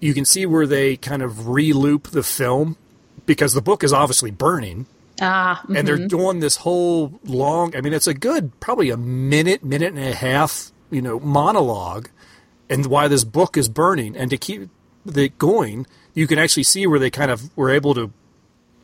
[0.00, 2.76] You can see where they kind of re-loop the film
[3.24, 4.86] because the book is obviously burning,
[5.20, 7.76] Ah, and they're doing this whole long.
[7.76, 12.08] I mean, it's a good, probably a minute, minute and a half, you know, monologue,
[12.72, 14.68] and why this book is burning, and to keep
[15.14, 18.12] it going, you can actually see where they kind of were able to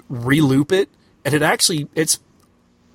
[0.09, 0.89] re-loop it,
[1.24, 2.18] and it actually it's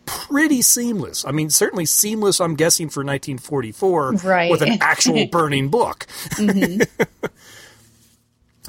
[0.06, 1.26] pretty seamless.
[1.26, 2.42] I mean, certainly seamless.
[2.42, 4.52] I'm guessing for 1944 Right.
[4.52, 6.06] with an actual burning book.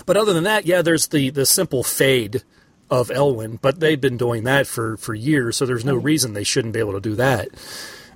[0.07, 2.43] but other than that, yeah, there's the the simple fade
[2.91, 6.45] of Elwyn, but they've been doing that for for years, so there's no reason they
[6.45, 7.49] shouldn't be able to do that.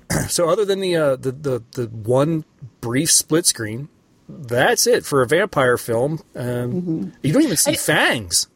[0.29, 2.45] so other than the uh, the, the the one
[2.81, 3.89] brief split screen,
[4.29, 6.19] that's it for a vampire film.
[6.35, 8.47] Um, You don't even see fangs.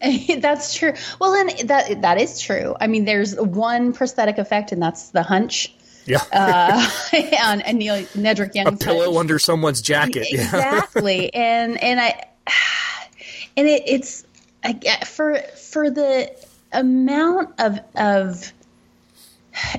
[0.38, 0.94] that's true.
[1.20, 2.74] Well, and that that is true.
[2.80, 5.74] I mean, there's one prosthetic effect, and that's the hunch
[6.06, 6.20] Yeah,
[7.44, 9.16] on and Neil Nedrick a Young's pillow hunch.
[9.18, 10.28] under someone's jacket.
[10.30, 10.40] Yeah.
[10.42, 12.24] exactly and and i
[13.56, 14.24] and it, it's
[14.64, 16.30] I, get- for for the
[16.72, 18.52] amount of of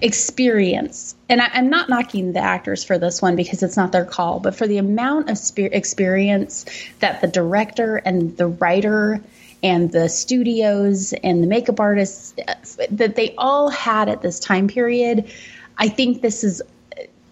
[0.01, 4.05] experience and I, i'm not knocking the actors for this one because it's not their
[4.05, 6.65] call but for the amount of spe- experience
[6.99, 9.21] that the director and the writer
[9.61, 12.53] and the studios and the makeup artists uh,
[12.91, 15.31] that they all had at this time period
[15.77, 16.61] i think this is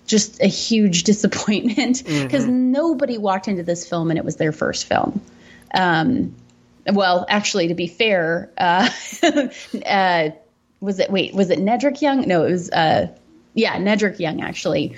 [0.08, 4.86] just a huge disappointment because nobody walked into this film and it was their first
[4.86, 5.22] film.
[5.74, 6.34] Um,
[6.92, 8.90] well, actually, to be fair, uh,
[9.86, 10.30] uh,
[10.80, 12.28] was it wait was it Nedrick Young?
[12.28, 13.08] No, it was uh,
[13.54, 14.42] yeah Nedrick Young.
[14.42, 14.96] Actually,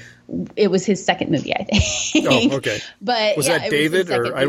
[0.56, 2.26] it was his second movie, I think.
[2.28, 2.80] Oh, okay.
[3.02, 4.46] But Was yeah, that David, or I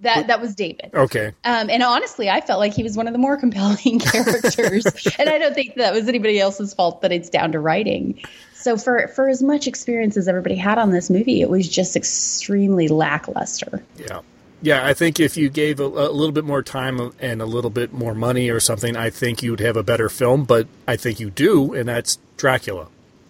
[0.00, 0.90] that that was David.
[0.94, 1.32] Okay.
[1.44, 4.86] Um, and honestly, I felt like he was one of the more compelling characters.
[5.18, 8.20] and I don't think that was anybody else's fault that it's down to writing.
[8.54, 11.96] So for for as much experience as everybody had on this movie, it was just
[11.96, 13.82] extremely lackluster.
[13.96, 14.20] Yeah.
[14.60, 17.70] Yeah, I think if you gave a, a little bit more time and a little
[17.70, 20.44] bit more money or something, I think you'd have a better film.
[20.44, 22.88] But I think you do, and that's Dracula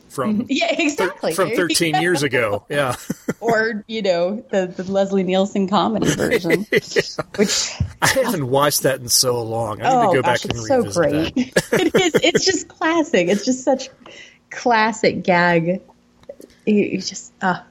[0.08, 1.34] from Yeah, exactly.
[1.34, 2.00] from 13 go.
[2.00, 2.64] years ago.
[2.70, 2.96] Yeah.
[3.40, 7.72] or you know the the Leslie Nielsen comedy version, which
[8.02, 9.82] I haven't watched that in so long.
[9.82, 11.34] I need oh to go gosh, back and it's so great.
[11.34, 11.80] that.
[11.80, 12.14] it is.
[12.22, 13.28] It's just classic.
[13.28, 13.90] It's just such
[14.50, 15.82] classic gag.
[16.66, 17.67] You, you just Yep.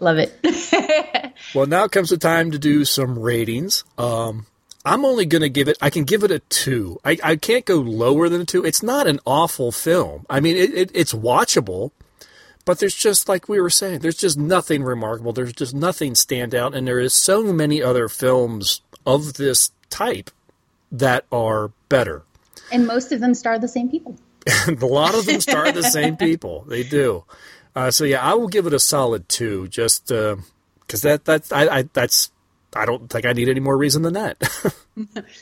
[0.00, 0.32] Love it.
[1.54, 3.82] Well, now comes the time to do some ratings.
[3.98, 4.46] Um,
[4.84, 5.76] I'm only going to give it.
[5.80, 7.00] I can give it a two.
[7.04, 8.64] I, I can't go lower than a two.
[8.64, 10.26] It's not an awful film.
[10.30, 11.90] I mean, it, it, it's watchable,
[12.64, 15.32] but there's just like we were saying, there's just nothing remarkable.
[15.32, 20.30] There's just nothing stand out, and there is so many other films of this type
[20.92, 22.22] that are better.
[22.70, 24.16] and most of them star the same people.
[24.68, 26.64] a lot of them star the same people.
[26.68, 27.24] They do.
[27.80, 31.78] Uh, so yeah, I will give it a solid two, just because that that's I,
[31.78, 32.30] I that's
[32.76, 34.36] I don't think I need any more reason than that.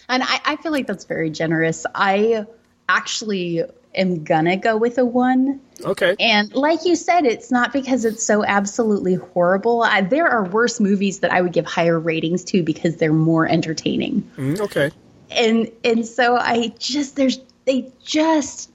[0.08, 1.84] And I, I feel like that's very generous.
[1.92, 2.46] I
[2.88, 5.60] actually am gonna go with a one.
[5.84, 6.14] okay.
[6.20, 9.82] And like you said, it's not because it's so absolutely horrible.
[9.82, 13.48] I, there are worse movies that I would give higher ratings to because they're more
[13.48, 14.30] entertaining.
[14.36, 14.92] Mm, okay.
[15.30, 18.70] And and so I just there's they just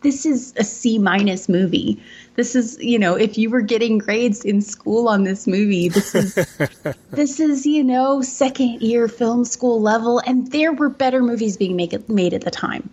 [0.00, 2.00] this is a C minus movie.
[2.36, 6.14] This is you know if you were getting grades in school on this movie, this
[6.14, 6.34] is
[7.10, 11.76] this is you know second year film school level, and there were better movies being
[11.76, 12.90] make, made at the time.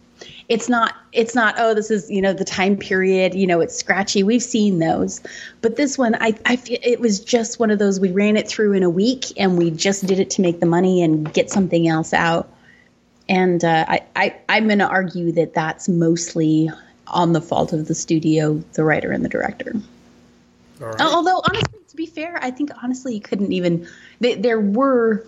[0.48, 3.76] It's not it's not oh this is you know the time period you know it's
[3.76, 4.22] scratchy.
[4.22, 5.22] We've seen those,
[5.62, 8.48] but this one I I feel it was just one of those we ran it
[8.48, 11.50] through in a week and we just did it to make the money and get
[11.50, 12.48] something else out.
[13.28, 16.70] And uh, I, I I'm going to argue that that's mostly
[17.12, 19.76] on the fault of the studio, the writer, and the director.
[20.82, 21.00] All right.
[21.00, 23.88] Uh, although, honestly, to be fair, I think honestly you couldn't even.
[24.20, 25.26] They, there were,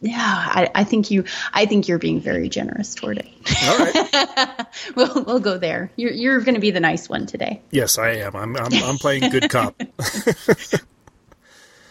[0.00, 0.18] yeah.
[0.18, 1.24] I, I think you.
[1.52, 3.28] I think you're being very generous toward it.
[3.64, 4.66] All right.
[4.96, 5.90] we'll we'll go there.
[5.96, 7.62] You're you're going to be the nice one today.
[7.70, 8.36] Yes, I am.
[8.36, 9.80] I'm I'm, I'm playing good cop.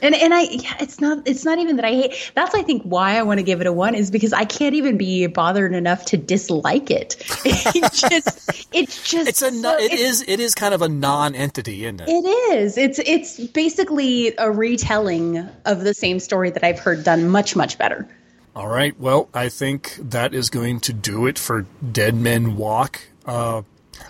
[0.01, 2.31] And and I yeah, it's not it's not even that I hate.
[2.35, 4.75] That's I think why I want to give it a one is because I can't
[4.75, 7.15] even be bothered enough to dislike it.
[7.73, 11.85] It just it's just It's a no, it is it is kind of a non-entity,
[11.85, 12.09] isn't it?
[12.09, 12.77] It is.
[12.77, 17.77] It's it's basically a retelling of the same story that I've heard done much much
[17.77, 18.07] better.
[18.55, 18.99] All right.
[18.99, 23.01] Well, I think that is going to do it for Dead Men Walk.
[23.25, 23.61] Uh,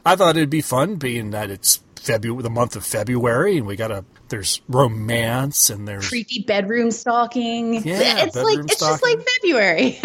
[0.05, 3.75] I thought it'd be fun, being that it's February, the month of February, and we
[3.75, 7.75] got a there's romance and there's creepy bedroom stalking.
[7.75, 9.99] Yeah, it's like it's just like February.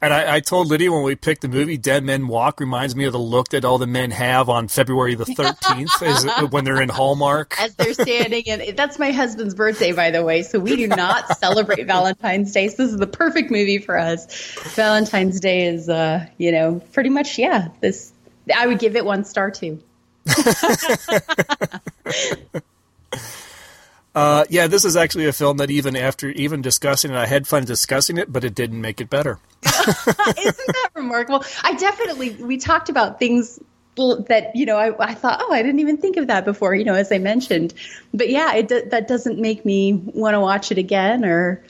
[0.00, 3.06] and I, I, told Lydia when we picked the movie, Dead Men Walk reminds me
[3.06, 5.90] of the look that all the men have on February the thirteenth,
[6.52, 8.44] when they're in Hallmark as they're standing.
[8.46, 10.42] And that's my husband's birthday, by the way.
[10.42, 12.68] So we do not celebrate Valentine's Day.
[12.68, 14.26] So this is the perfect movie for us.
[14.76, 17.68] Valentine's Day is, uh, you know, pretty much yeah.
[17.80, 18.12] This
[18.54, 19.82] I would give it one star too.
[24.14, 27.46] Uh, yeah, this is actually a film that even after even discussing it, I had
[27.46, 29.38] fun discussing it, but it didn't make it better.
[29.64, 31.44] Isn't that remarkable?
[31.62, 33.60] I definitely we talked about things
[33.96, 36.84] that you know I, I thought oh I didn't even think of that before you
[36.84, 37.72] know as I mentioned,
[38.12, 41.62] but yeah, it that doesn't make me want to watch it again or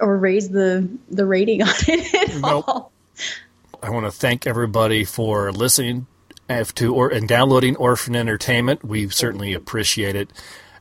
[0.00, 2.64] or raise the the rating on it at nope.
[2.66, 2.92] all.
[3.80, 6.08] I want to thank everybody for listening
[6.48, 8.84] to or and downloading Orphan Entertainment.
[8.84, 10.30] We certainly appreciate it.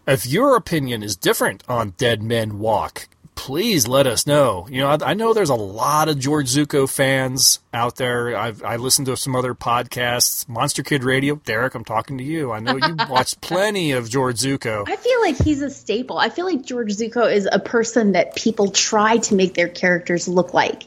[0.07, 4.67] If your opinion is different on Dead Men Walk, please let us know.
[4.69, 8.35] You know, I, I know there's a lot of George Zucco fans out there.
[8.35, 11.35] I've I listened to some other podcasts, Monster Kid Radio.
[11.35, 12.51] Derek, I'm talking to you.
[12.51, 14.87] I know you watched plenty of George Zucco.
[14.87, 16.17] I feel like he's a staple.
[16.17, 20.27] I feel like George Zucco is a person that people try to make their characters
[20.27, 20.83] look like.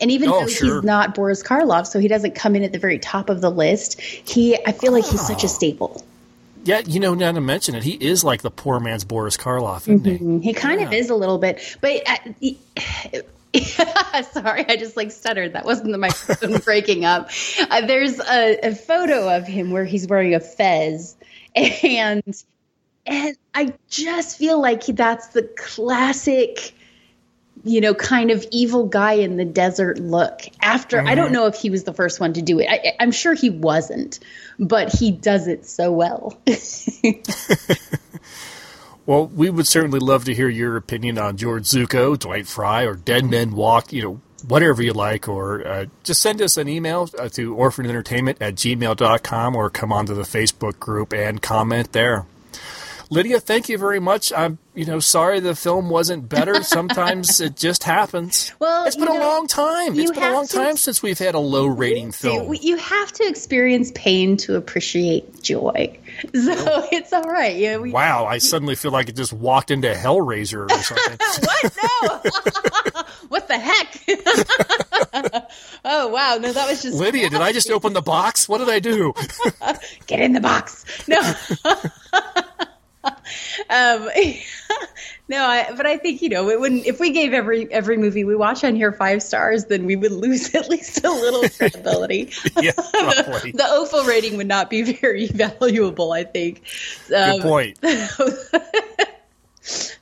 [0.00, 0.74] And even oh, though sure.
[0.76, 3.50] he's not Boris Karloff, so he doesn't come in at the very top of the
[3.50, 6.04] list, he I feel like he's such a staple.
[6.64, 9.82] Yeah, you know, now to mention it, he is like the poor man's Boris Karloff,
[9.82, 10.38] isn't mm-hmm.
[10.40, 10.48] he?
[10.48, 10.88] He kind yeah.
[10.88, 12.02] of is a little bit, but.
[12.06, 12.58] Uh, he,
[14.32, 15.54] Sorry, I just like stuttered.
[15.54, 17.30] That wasn't the microphone breaking up.
[17.70, 21.16] Uh, there's a, a, photo of him where he's wearing a fez,
[21.54, 22.22] and
[23.06, 26.74] and I just feel like that's the classic
[27.64, 30.42] you know, kind of evil guy in the desert look.
[30.60, 31.08] After, mm-hmm.
[31.08, 31.34] I don't mm-hmm.
[31.34, 32.66] know if he was the first one to do it.
[32.68, 34.20] I, I'm sure he wasn't,
[34.58, 36.38] but he does it so well.
[39.06, 42.94] well, we would certainly love to hear your opinion on George Zucco, Dwight Frye, or
[42.94, 47.08] Dead Men Walk, you know, whatever you like, or uh, just send us an email
[47.18, 52.26] uh, to orphanentertainment at gmail.com or come onto the Facebook group and comment there.
[53.08, 54.32] Lydia, thank you very much.
[54.32, 56.62] I'm, you know, sorry the film wasn't better.
[56.62, 58.52] Sometimes it just happens.
[58.58, 59.98] Well, it's been know, a long time.
[59.98, 62.52] It's been a long time since we've had a low rating film.
[62.60, 65.98] You have to experience pain to appreciate joy.
[66.34, 67.56] So it's all right.
[67.56, 67.76] Yeah.
[67.76, 71.18] We, wow, I suddenly feel like it just walked into Hellraiser or something.
[71.42, 71.76] what?
[72.94, 73.02] No.
[73.28, 74.00] what the heck?
[75.84, 77.28] oh wow, no, that was just Lydia.
[77.28, 78.48] Did I just open the box?
[78.48, 79.12] What did I do?
[80.06, 80.86] Get in the box.
[81.06, 81.20] No
[83.70, 84.08] um,
[85.28, 86.86] no, I, but I think you know it wouldn't.
[86.86, 90.12] If we gave every every movie we watch on here five stars, then we would
[90.12, 92.30] lose at least a little credibility.
[92.60, 96.12] yeah, the, the rating would not be very valuable.
[96.12, 96.62] I think.
[97.14, 97.78] Um, Good point.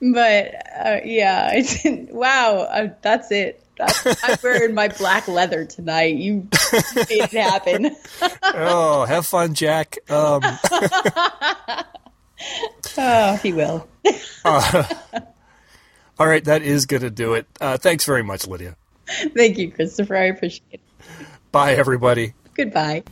[0.00, 2.58] but uh, yeah, it's wow.
[2.70, 3.60] Uh, that's it.
[3.80, 6.14] I'm wearing my black leather tonight.
[6.14, 6.48] You
[6.94, 7.96] made it happen.
[8.42, 9.98] oh, have fun, Jack.
[10.08, 10.42] Um,
[12.98, 13.88] oh, he will.
[14.44, 14.84] uh,
[16.18, 17.46] all right, that is going to do it.
[17.60, 18.76] Uh, thanks very much, Lydia.
[19.06, 20.16] Thank you, Christopher.
[20.16, 20.80] I appreciate it.
[21.52, 22.34] Bye, everybody.
[22.54, 23.04] Goodbye.